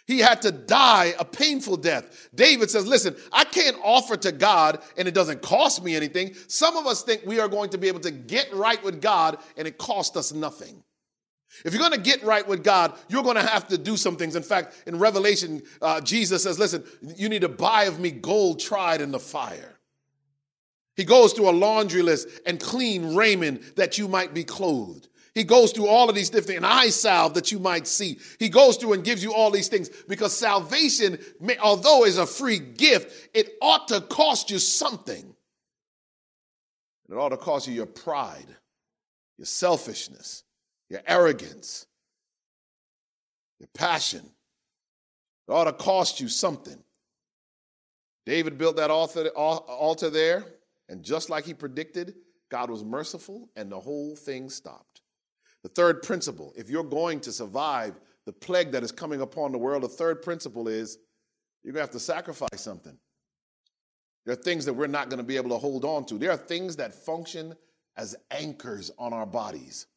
He 0.06 0.20
had 0.20 0.42
to 0.42 0.52
die 0.52 1.14
a 1.18 1.24
painful 1.24 1.78
death. 1.78 2.28
David 2.34 2.70
says, 2.70 2.86
Listen, 2.86 3.16
I 3.32 3.44
can't 3.44 3.76
offer 3.82 4.16
to 4.16 4.32
God 4.32 4.80
and 4.96 5.08
it 5.08 5.14
doesn't 5.14 5.42
cost 5.42 5.82
me 5.82 5.96
anything. 5.96 6.34
Some 6.46 6.76
of 6.76 6.86
us 6.86 7.02
think 7.02 7.22
we 7.26 7.40
are 7.40 7.48
going 7.48 7.70
to 7.70 7.78
be 7.78 7.88
able 7.88 8.00
to 8.00 8.12
get 8.12 8.52
right 8.54 8.82
with 8.84 9.02
God 9.02 9.38
and 9.56 9.66
it 9.66 9.78
costs 9.78 10.16
us 10.16 10.32
nothing. 10.32 10.82
If 11.64 11.72
you're 11.72 11.80
going 11.80 11.92
to 11.92 12.00
get 12.00 12.22
right 12.22 12.46
with 12.46 12.62
God, 12.62 12.96
you're 13.08 13.22
going 13.22 13.36
to 13.36 13.42
have 13.46 13.66
to 13.68 13.78
do 13.78 13.96
some 13.96 14.16
things. 14.16 14.36
In 14.36 14.42
fact, 14.42 14.82
in 14.86 14.98
Revelation, 14.98 15.62
uh, 15.82 16.00
Jesus 16.00 16.42
says, 16.44 16.58
Listen, 16.58 16.84
you 17.16 17.28
need 17.28 17.42
to 17.42 17.48
buy 17.48 17.84
of 17.84 17.98
me 17.98 18.10
gold 18.10 18.60
tried 18.60 19.00
in 19.00 19.10
the 19.10 19.18
fire. 19.18 19.76
He 20.94 21.04
goes 21.04 21.32
through 21.32 21.50
a 21.50 21.52
laundry 21.52 22.02
list 22.02 22.28
and 22.46 22.60
clean 22.60 23.14
raiment 23.14 23.76
that 23.76 23.98
you 23.98 24.08
might 24.08 24.32
be 24.32 24.44
clothed. 24.44 25.08
He 25.36 25.44
goes 25.44 25.70
through 25.70 25.88
all 25.88 26.08
of 26.08 26.14
these 26.14 26.30
different, 26.30 26.60
an 26.60 26.64
eye 26.64 26.88
salve 26.88 27.34
that 27.34 27.52
you 27.52 27.58
might 27.58 27.86
see. 27.86 28.18
He 28.38 28.48
goes 28.48 28.78
through 28.78 28.94
and 28.94 29.04
gives 29.04 29.22
you 29.22 29.34
all 29.34 29.50
these 29.50 29.68
things 29.68 29.90
because 30.08 30.34
salvation, 30.34 31.18
may, 31.38 31.58
although 31.58 32.06
is 32.06 32.16
a 32.16 32.24
free 32.24 32.58
gift, 32.58 33.28
it 33.34 33.50
ought 33.60 33.86
to 33.88 34.00
cost 34.00 34.50
you 34.50 34.58
something. 34.58 35.36
It 37.10 37.14
ought 37.14 37.28
to 37.28 37.36
cost 37.36 37.68
you 37.68 37.74
your 37.74 37.84
pride, 37.84 38.46
your 39.36 39.44
selfishness, 39.44 40.42
your 40.88 41.02
arrogance, 41.06 41.84
your 43.60 43.68
passion. 43.74 44.22
It 45.46 45.52
ought 45.52 45.64
to 45.64 45.74
cost 45.74 46.18
you 46.18 46.28
something. 46.28 46.82
David 48.24 48.56
built 48.56 48.76
that 48.76 48.90
altar 48.90 50.08
there, 50.08 50.46
and 50.88 51.02
just 51.02 51.28
like 51.28 51.44
he 51.44 51.52
predicted, 51.52 52.14
God 52.48 52.70
was 52.70 52.82
merciful, 52.82 53.50
and 53.54 53.70
the 53.70 53.78
whole 53.78 54.16
thing 54.16 54.48
stopped. 54.48 54.95
The 55.66 55.72
third 55.72 56.04
principle, 56.04 56.52
if 56.56 56.70
you're 56.70 56.84
going 56.84 57.18
to 57.22 57.32
survive 57.32 57.98
the 58.24 58.32
plague 58.32 58.70
that 58.70 58.84
is 58.84 58.92
coming 58.92 59.20
upon 59.20 59.50
the 59.50 59.58
world, 59.58 59.82
the 59.82 59.88
third 59.88 60.22
principle 60.22 60.68
is 60.68 60.98
you're 61.64 61.72
going 61.72 61.80
to 61.80 61.88
have 61.88 61.90
to 61.90 61.98
sacrifice 61.98 62.60
something. 62.60 62.96
There 64.24 64.32
are 64.32 64.36
things 64.36 64.64
that 64.66 64.74
we're 64.74 64.86
not 64.86 65.08
going 65.08 65.18
to 65.18 65.24
be 65.24 65.36
able 65.36 65.50
to 65.50 65.58
hold 65.58 65.84
on 65.84 66.04
to. 66.04 66.18
There 66.18 66.30
are 66.30 66.36
things 66.36 66.76
that 66.76 66.94
function 66.94 67.56
as 67.96 68.14
anchors 68.30 68.92
on 68.96 69.12
our 69.12 69.26
bodies. 69.26 69.88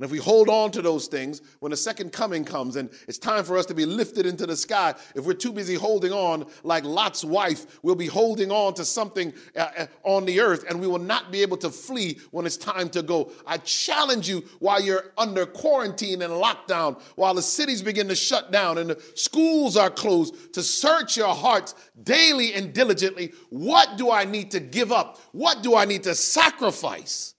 And 0.00 0.06
if 0.06 0.12
we 0.12 0.16
hold 0.16 0.48
on 0.48 0.70
to 0.70 0.80
those 0.80 1.08
things, 1.08 1.42
when 1.58 1.68
the 1.68 1.76
second 1.76 2.10
coming 2.10 2.42
comes 2.42 2.76
and 2.76 2.88
it's 3.06 3.18
time 3.18 3.44
for 3.44 3.58
us 3.58 3.66
to 3.66 3.74
be 3.74 3.84
lifted 3.84 4.24
into 4.24 4.46
the 4.46 4.56
sky, 4.56 4.94
if 5.14 5.26
we're 5.26 5.34
too 5.34 5.52
busy 5.52 5.74
holding 5.74 6.10
on, 6.10 6.46
like 6.62 6.84
Lot's 6.84 7.22
wife, 7.22 7.66
we'll 7.82 7.94
be 7.94 8.06
holding 8.06 8.50
on 8.50 8.72
to 8.74 8.84
something 8.86 9.30
uh, 9.54 9.68
uh, 9.76 9.86
on 10.02 10.24
the 10.24 10.40
earth 10.40 10.64
and 10.70 10.80
we 10.80 10.86
will 10.86 10.98
not 10.98 11.30
be 11.30 11.42
able 11.42 11.58
to 11.58 11.68
flee 11.68 12.18
when 12.30 12.46
it's 12.46 12.56
time 12.56 12.88
to 12.88 13.02
go. 13.02 13.30
I 13.46 13.58
challenge 13.58 14.26
you 14.26 14.42
while 14.58 14.80
you're 14.80 15.12
under 15.18 15.44
quarantine 15.44 16.22
and 16.22 16.32
lockdown, 16.32 16.98
while 17.16 17.34
the 17.34 17.42
cities 17.42 17.82
begin 17.82 18.08
to 18.08 18.16
shut 18.16 18.50
down 18.50 18.78
and 18.78 18.88
the 18.88 19.02
schools 19.16 19.76
are 19.76 19.90
closed, 19.90 20.54
to 20.54 20.62
search 20.62 21.18
your 21.18 21.34
hearts 21.34 21.74
daily 22.02 22.54
and 22.54 22.72
diligently. 22.72 23.34
What 23.50 23.98
do 23.98 24.10
I 24.10 24.24
need 24.24 24.52
to 24.52 24.60
give 24.60 24.92
up? 24.92 25.18
What 25.32 25.62
do 25.62 25.76
I 25.76 25.84
need 25.84 26.04
to 26.04 26.14
sacrifice? 26.14 27.34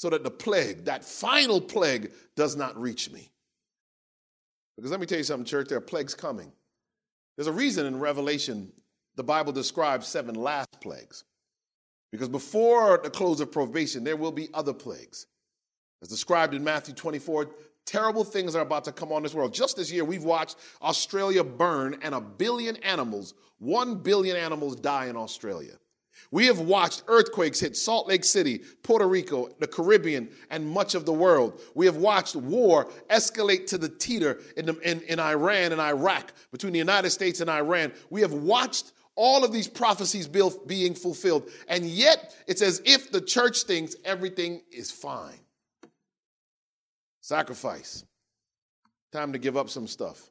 So 0.00 0.08
that 0.08 0.24
the 0.24 0.30
plague, 0.30 0.86
that 0.86 1.04
final 1.04 1.60
plague, 1.60 2.10
does 2.34 2.56
not 2.56 2.74
reach 2.80 3.10
me. 3.10 3.30
Because 4.74 4.90
let 4.90 4.98
me 4.98 5.04
tell 5.04 5.18
you 5.18 5.24
something, 5.24 5.44
church, 5.44 5.68
there 5.68 5.76
are 5.76 5.82
plagues 5.82 6.14
coming. 6.14 6.50
There's 7.36 7.48
a 7.48 7.52
reason 7.52 7.84
in 7.84 8.00
Revelation 8.00 8.72
the 9.16 9.22
Bible 9.22 9.52
describes 9.52 10.08
seven 10.08 10.36
last 10.36 10.80
plagues. 10.80 11.24
Because 12.12 12.30
before 12.30 12.98
the 13.02 13.10
close 13.10 13.42
of 13.42 13.52
probation, 13.52 14.02
there 14.02 14.16
will 14.16 14.32
be 14.32 14.48
other 14.54 14.72
plagues. 14.72 15.26
As 16.00 16.08
described 16.08 16.54
in 16.54 16.64
Matthew 16.64 16.94
24, 16.94 17.50
terrible 17.84 18.24
things 18.24 18.56
are 18.56 18.62
about 18.62 18.84
to 18.84 18.92
come 18.92 19.12
on 19.12 19.22
this 19.22 19.34
world. 19.34 19.52
Just 19.52 19.76
this 19.76 19.92
year, 19.92 20.06
we've 20.06 20.24
watched 20.24 20.56
Australia 20.80 21.44
burn 21.44 21.98
and 22.00 22.14
a 22.14 22.22
billion 22.22 22.76
animals, 22.76 23.34
one 23.58 23.96
billion 23.96 24.38
animals 24.38 24.76
die 24.76 25.08
in 25.08 25.16
Australia. 25.16 25.74
We 26.32 26.46
have 26.46 26.60
watched 26.60 27.02
earthquakes 27.08 27.58
hit 27.58 27.76
Salt 27.76 28.06
Lake 28.06 28.24
City, 28.24 28.60
Puerto 28.82 29.06
Rico, 29.06 29.48
the 29.58 29.66
Caribbean, 29.66 30.30
and 30.50 30.68
much 30.68 30.94
of 30.94 31.04
the 31.04 31.12
world. 31.12 31.60
We 31.74 31.86
have 31.86 31.96
watched 31.96 32.36
war 32.36 32.88
escalate 33.08 33.66
to 33.68 33.78
the 33.78 33.88
teeter 33.88 34.40
in, 34.56 34.66
the, 34.66 34.78
in, 34.78 35.00
in 35.02 35.18
Iran 35.18 35.72
and 35.72 35.80
Iraq, 35.80 36.32
between 36.52 36.72
the 36.72 36.78
United 36.78 37.10
States 37.10 37.40
and 37.40 37.50
Iran. 37.50 37.92
We 38.10 38.20
have 38.20 38.32
watched 38.32 38.92
all 39.16 39.44
of 39.44 39.52
these 39.52 39.66
prophecies 39.66 40.28
being 40.28 40.94
fulfilled. 40.94 41.50
And 41.68 41.84
yet, 41.84 42.34
it's 42.46 42.62
as 42.62 42.80
if 42.84 43.10
the 43.10 43.20
church 43.20 43.64
thinks 43.64 43.96
everything 44.04 44.62
is 44.70 44.90
fine. 44.92 45.40
Sacrifice. 47.20 48.04
Time 49.12 49.32
to 49.32 49.38
give 49.38 49.56
up 49.56 49.68
some 49.68 49.88
stuff. 49.88 50.30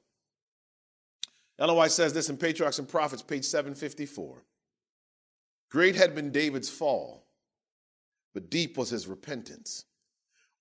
White 1.76 1.92
says 1.92 2.14
this 2.14 2.30
in 2.30 2.38
Patriarchs 2.38 2.80
and 2.80 2.88
Prophets, 2.88 3.22
page 3.22 3.44
754. 3.44 4.44
Great 5.70 5.96
had 5.96 6.16
been 6.16 6.32
David's 6.32 6.70
fall, 6.70 7.28
but 8.34 8.50
deep 8.50 8.78
was 8.78 8.90
his 8.90 9.08
repentance. 9.08 9.86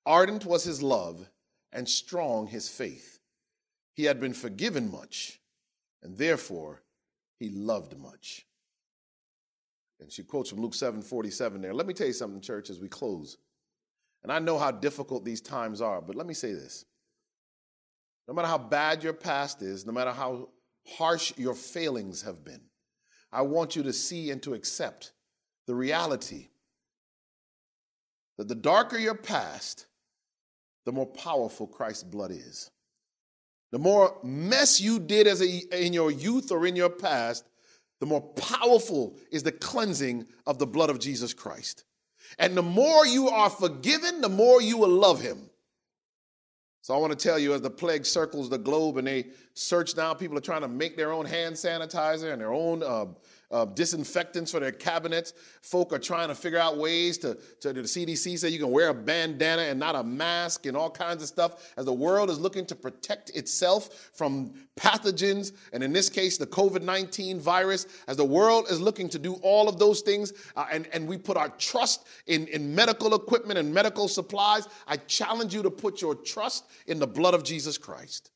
Ardent 0.04 0.44
was 0.44 0.64
his 0.64 0.82
love, 0.82 1.30
and 1.72 1.88
strong 1.88 2.46
his 2.46 2.68
faith. 2.68 3.20
He 3.94 4.04
had 4.04 4.20
been 4.20 4.32
forgiven 4.34 4.90
much, 4.90 5.40
and 6.02 6.16
therefore 6.16 6.82
he 7.38 7.50
loved 7.50 7.98
much. 7.98 8.46
And 10.00 10.12
she 10.12 10.22
quotes 10.22 10.50
from 10.50 10.60
Luke 10.60 10.74
7 10.74 11.02
47 11.02 11.60
there. 11.60 11.74
Let 11.74 11.86
me 11.86 11.94
tell 11.94 12.06
you 12.06 12.12
something, 12.12 12.40
church, 12.40 12.70
as 12.70 12.80
we 12.80 12.88
close. 12.88 13.36
And 14.22 14.32
I 14.32 14.38
know 14.38 14.58
how 14.58 14.70
difficult 14.70 15.24
these 15.24 15.40
times 15.40 15.80
are, 15.80 16.00
but 16.00 16.16
let 16.16 16.26
me 16.26 16.34
say 16.34 16.52
this. 16.52 16.84
No 18.26 18.34
matter 18.34 18.48
how 18.48 18.58
bad 18.58 19.02
your 19.02 19.12
past 19.12 19.62
is, 19.62 19.86
no 19.86 19.92
matter 19.92 20.12
how 20.12 20.50
harsh 20.86 21.32
your 21.36 21.54
failings 21.54 22.22
have 22.22 22.44
been, 22.44 22.60
I 23.32 23.42
want 23.42 23.76
you 23.76 23.82
to 23.84 23.92
see 23.92 24.30
and 24.30 24.42
to 24.42 24.54
accept 24.54 25.12
the 25.66 25.74
reality 25.74 26.48
that 28.38 28.48
the 28.48 28.54
darker 28.54 28.96
your 28.96 29.14
past, 29.14 29.86
the 30.86 30.92
more 30.92 31.06
powerful 31.06 31.66
Christ's 31.66 32.04
blood 32.04 32.30
is. 32.30 32.70
The 33.70 33.78
more 33.78 34.16
mess 34.22 34.80
you 34.80 34.98
did 34.98 35.26
as 35.26 35.42
a, 35.42 35.86
in 35.86 35.92
your 35.92 36.10
youth 36.10 36.50
or 36.50 36.66
in 36.66 36.74
your 36.74 36.88
past, 36.88 37.44
the 38.00 38.06
more 38.06 38.22
powerful 38.22 39.16
is 39.30 39.42
the 39.42 39.52
cleansing 39.52 40.26
of 40.46 40.58
the 40.58 40.66
blood 40.66 40.88
of 40.88 41.00
Jesus 41.00 41.34
Christ. 41.34 41.84
And 42.38 42.56
the 42.56 42.62
more 42.62 43.06
you 43.06 43.28
are 43.28 43.50
forgiven, 43.50 44.20
the 44.20 44.28
more 44.28 44.62
you 44.62 44.78
will 44.78 44.88
love 44.88 45.20
him. 45.20 45.50
So 46.80 46.94
I 46.94 46.98
want 46.98 47.16
to 47.16 47.18
tell 47.18 47.38
you, 47.38 47.54
as 47.54 47.60
the 47.60 47.70
plague 47.70 48.06
circles 48.06 48.48
the 48.48 48.58
globe 48.58 48.96
and 48.98 49.06
they 49.06 49.26
search 49.54 49.96
now, 49.96 50.14
people 50.14 50.38
are 50.38 50.42
trying 50.42 50.62
to 50.62 50.68
make 50.68 50.96
their 50.96 51.12
own 51.12 51.26
hand 51.26 51.54
sanitizer 51.54 52.32
and 52.32 52.40
their 52.40 52.52
own 52.52 52.82
uh, 52.82 53.06
uh, 53.50 53.64
disinfectants 53.64 54.50
for 54.50 54.60
their 54.60 54.72
cabinets. 54.72 55.32
Folk 55.62 55.92
are 55.92 55.98
trying 55.98 56.28
to 56.28 56.34
figure 56.34 56.58
out 56.58 56.76
ways 56.76 57.18
to, 57.18 57.38
to 57.60 57.72
the 57.72 57.82
CDC 57.82 58.38
say 58.38 58.48
you 58.48 58.58
can 58.58 58.70
wear 58.70 58.88
a 58.88 58.94
bandana 58.94 59.62
and 59.62 59.80
not 59.80 59.94
a 59.94 60.02
mask 60.02 60.66
and 60.66 60.76
all 60.76 60.90
kinds 60.90 61.22
of 61.22 61.28
stuff 61.28 61.72
as 61.76 61.84
the 61.84 61.92
world 61.92 62.30
is 62.30 62.38
looking 62.38 62.66
to 62.66 62.74
protect 62.74 63.30
itself 63.30 64.10
from 64.14 64.52
pathogens, 64.76 65.52
and 65.72 65.82
in 65.82 65.92
this 65.92 66.08
case, 66.08 66.38
the 66.38 66.46
COVID 66.46 66.82
19 66.82 67.40
virus, 67.40 67.86
as 68.06 68.16
the 68.16 68.24
world 68.24 68.66
is 68.70 68.80
looking 68.80 69.08
to 69.08 69.18
do 69.18 69.34
all 69.42 69.68
of 69.68 69.78
those 69.78 70.02
things, 70.02 70.32
uh, 70.56 70.66
and, 70.70 70.86
and 70.92 71.06
we 71.06 71.16
put 71.16 71.36
our 71.36 71.48
trust 71.50 72.06
in, 72.26 72.46
in 72.48 72.74
medical 72.74 73.14
equipment 73.14 73.58
and 73.58 73.72
medical 73.72 74.08
supplies, 74.08 74.68
I 74.86 74.96
challenge 74.96 75.54
you 75.54 75.62
to 75.62 75.70
put 75.70 76.00
your 76.00 76.14
trust 76.14 76.66
in 76.86 76.98
the 76.98 77.06
blood 77.06 77.34
of 77.34 77.44
Jesus 77.44 77.78
Christ. 77.78 78.30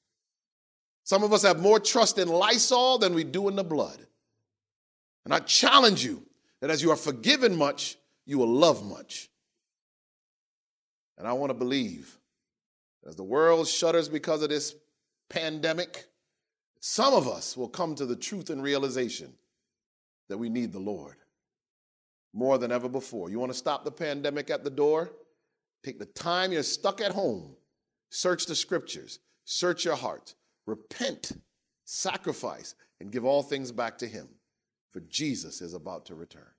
Some 1.04 1.22
of 1.22 1.32
us 1.32 1.42
have 1.42 1.60
more 1.60 1.80
trust 1.80 2.18
in 2.18 2.28
Lysol 2.28 2.98
than 2.98 3.14
we 3.14 3.24
do 3.24 3.48
in 3.48 3.56
the 3.56 3.64
blood. 3.64 3.98
And 5.24 5.32
I 5.32 5.38
challenge 5.40 6.04
you 6.04 6.22
that 6.60 6.70
as 6.70 6.82
you 6.82 6.90
are 6.90 6.96
forgiven 6.96 7.56
much, 7.56 7.96
you 8.26 8.38
will 8.38 8.48
love 8.48 8.84
much. 8.84 9.30
And 11.18 11.26
I 11.26 11.32
want 11.32 11.50
to 11.50 11.54
believe 11.54 12.18
As 13.06 13.16
the 13.16 13.24
world 13.24 13.66
shudders 13.66 14.08
because 14.08 14.42
of 14.42 14.48
this 14.48 14.74
pandemic, 15.28 16.04
some 16.80 17.14
of 17.14 17.26
us 17.26 17.56
will 17.56 17.68
come 17.68 17.94
to 17.96 18.06
the 18.06 18.16
truth 18.16 18.50
and 18.50 18.62
realization 18.62 19.32
that 20.28 20.38
we 20.38 20.48
need 20.48 20.72
the 20.72 20.78
Lord 20.78 21.16
more 22.32 22.58
than 22.58 22.72
ever 22.72 22.88
before. 22.88 23.28
You 23.28 23.38
want 23.38 23.52
to 23.52 23.58
stop 23.58 23.84
the 23.84 23.90
pandemic 23.90 24.50
at 24.50 24.64
the 24.64 24.70
door? 24.70 25.10
Take 25.82 25.98
the 25.98 26.06
time 26.06 26.52
you're 26.52 26.62
stuck 26.62 27.00
at 27.00 27.12
home, 27.12 27.56
search 28.10 28.46
the 28.46 28.54
scriptures, 28.54 29.18
search 29.44 29.84
your 29.84 29.96
heart, 29.96 30.34
repent, 30.64 31.32
sacrifice, 31.84 32.74
and 33.00 33.10
give 33.10 33.24
all 33.24 33.42
things 33.42 33.72
back 33.72 33.98
to 33.98 34.06
Him, 34.06 34.28
for 34.92 35.00
Jesus 35.00 35.60
is 35.60 35.74
about 35.74 36.06
to 36.06 36.14
return. 36.14 36.50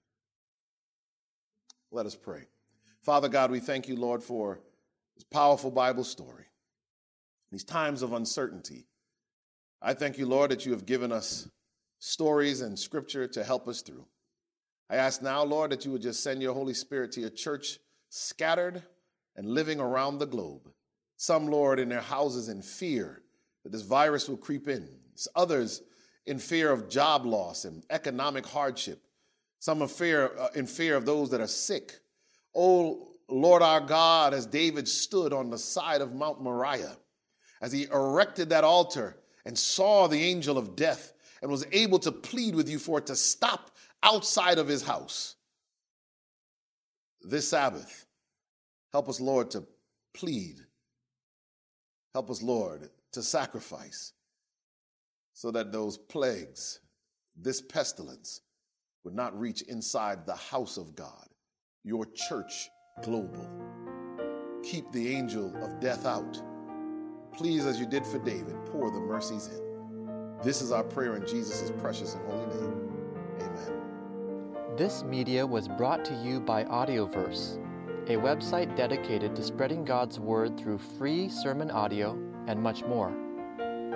Let 1.91 2.06
us 2.06 2.15
pray. 2.15 2.48
Father 3.04 3.30
God, 3.30 3.52
we 3.52 3.60
thank 3.60 3.88
you, 3.88 3.96
Lord, 3.96 4.24
for 4.24 4.60
this 5.15 5.24
powerful 5.26 5.69
Bible 5.69 6.04
story. 6.04 6.46
These 7.52 7.63
times 7.63 8.02
of 8.02 8.13
uncertainty. 8.13 8.88
I 9.82 9.93
thank 9.93 10.17
you, 10.17 10.26
Lord, 10.26 10.50
that 10.52 10.65
you 10.65 10.72
have 10.72 10.86
given 10.86 11.12
us 11.12 11.48
stories 12.00 12.62
and 12.62 12.80
scripture 12.80 13.28
to 13.28 13.43
help 13.43 13.67
us 13.67 13.82
through. 13.82 14.06
I 14.89 14.96
ask 14.96 15.22
now, 15.22 15.43
Lord, 15.43 15.72
that 15.72 15.86
you 15.86 15.91
would 15.91 16.02
just 16.02 16.24
send 16.24 16.41
your 16.41 16.54
Holy 16.54 16.74
Spirit 16.74 17.12
to 17.13 17.22
your 17.22 17.30
church 17.30 17.78
scattered 18.10 18.84
and 19.36 19.48
living 19.48 19.80
around 19.80 20.17
the 20.17 20.26
globe. 20.26 20.69
Some, 21.17 21.48
Lord, 21.48 21.80
in 21.80 21.89
their 21.89 22.02
houses 22.02 22.50
in 22.50 22.62
fear 22.62 23.22
that 23.63 23.72
this 23.72 23.82
virus 23.84 24.28
will 24.28 24.38
creep 24.38 24.67
in. 24.67 24.88
Others 25.36 25.84
in 26.25 26.39
fear 26.39 26.71
of 26.71 26.89
job 26.89 27.25
loss 27.25 27.65
and 27.65 27.83
economic 27.89 28.45
hardship. 28.45 29.01
Some 29.59 29.81
in 29.81 29.88
fear, 29.88 30.31
uh, 30.38 30.47
in 30.55 30.67
fear 30.67 30.95
of 30.95 31.05
those 31.05 31.29
that 31.31 31.41
are 31.41 31.47
sick. 31.47 31.99
Oh, 32.55 33.09
Lord 33.29 33.62
our 33.62 33.81
God, 33.81 34.33
as 34.33 34.45
David 34.45 34.88
stood 34.88 35.33
on 35.33 35.49
the 35.49 35.57
side 35.57 36.01
of 36.01 36.13
Mount 36.13 36.41
Moriah, 36.41 36.97
as 37.62 37.71
he 37.71 37.86
erected 37.86 38.49
that 38.49 38.63
altar 38.63 39.17
and 39.45 39.57
saw 39.57 40.07
the 40.07 40.21
angel 40.21 40.57
of 40.57 40.75
death 40.75 41.13
and 41.41 41.49
was 41.49 41.65
able 41.71 41.99
to 41.99 42.12
plead 42.12 42.55
with 42.55 42.69
you 42.69 42.79
for 42.79 42.99
it 42.99 43.07
to 43.07 43.15
stop 43.15 43.71
outside 44.01 44.57
of 44.57 44.67
his 44.67 44.83
house. 44.83 45.36
This 47.21 47.47
Sabbath, 47.47 48.05
help 48.91 49.07
us, 49.07 49.19
Lord, 49.21 49.51
to 49.51 49.63
plead. 50.13 50.57
Help 52.13 52.29
us, 52.29 52.41
Lord, 52.41 52.89
to 53.13 53.23
sacrifice 53.23 54.13
so 55.34 55.52
that 55.52 55.72
those 55.72 55.98
plagues, 55.98 56.80
this 57.36 57.62
pestilence, 57.62 58.41
would 59.04 59.15
not 59.15 59.38
reach 59.38 59.62
inside 59.63 60.26
the 60.26 60.36
house 60.36 60.78
of 60.78 60.96
God, 60.96 61.28
your 61.84 62.06
church 62.15 62.69
global. 63.04 63.50
Keep 64.63 64.91
the 64.91 65.13
angel 65.15 65.54
of 65.63 65.80
death 65.80 66.06
out. 66.06 66.41
Please, 67.34 67.65
as 67.65 67.80
you 67.80 67.86
did 67.86 68.06
for 68.06 68.19
David, 68.19 68.56
pour 68.67 68.91
the 68.91 69.00
mercies 69.00 69.48
in. 69.48 70.38
This 70.43 70.62
is 70.62 70.72
our 70.72 70.84
prayer 70.84 71.15
in 71.15 71.26
Jesus' 71.28 71.72
precious 71.80 72.13
and 72.13 72.26
holy 72.26 72.46
name. 72.46 72.89
Amen. 73.41 74.76
This 74.78 75.04
media 75.04 75.46
was 75.46 75.67
brought 75.67 76.06
to 76.06 76.13
you 76.24 76.39
by 76.39 76.63
Audioverse, 76.65 77.58
a 78.08 78.17
website 78.17 78.76
dedicated 78.76 79.36
to 79.36 79.43
spreading 79.43 79.84
God's 79.84 80.19
Word 80.19 80.58
through 80.58 80.78
free 80.78 81.28
sermon 81.30 81.72
audio 81.72 82.12
and 82.48 82.62
much 82.62 82.84
more. 82.84 83.22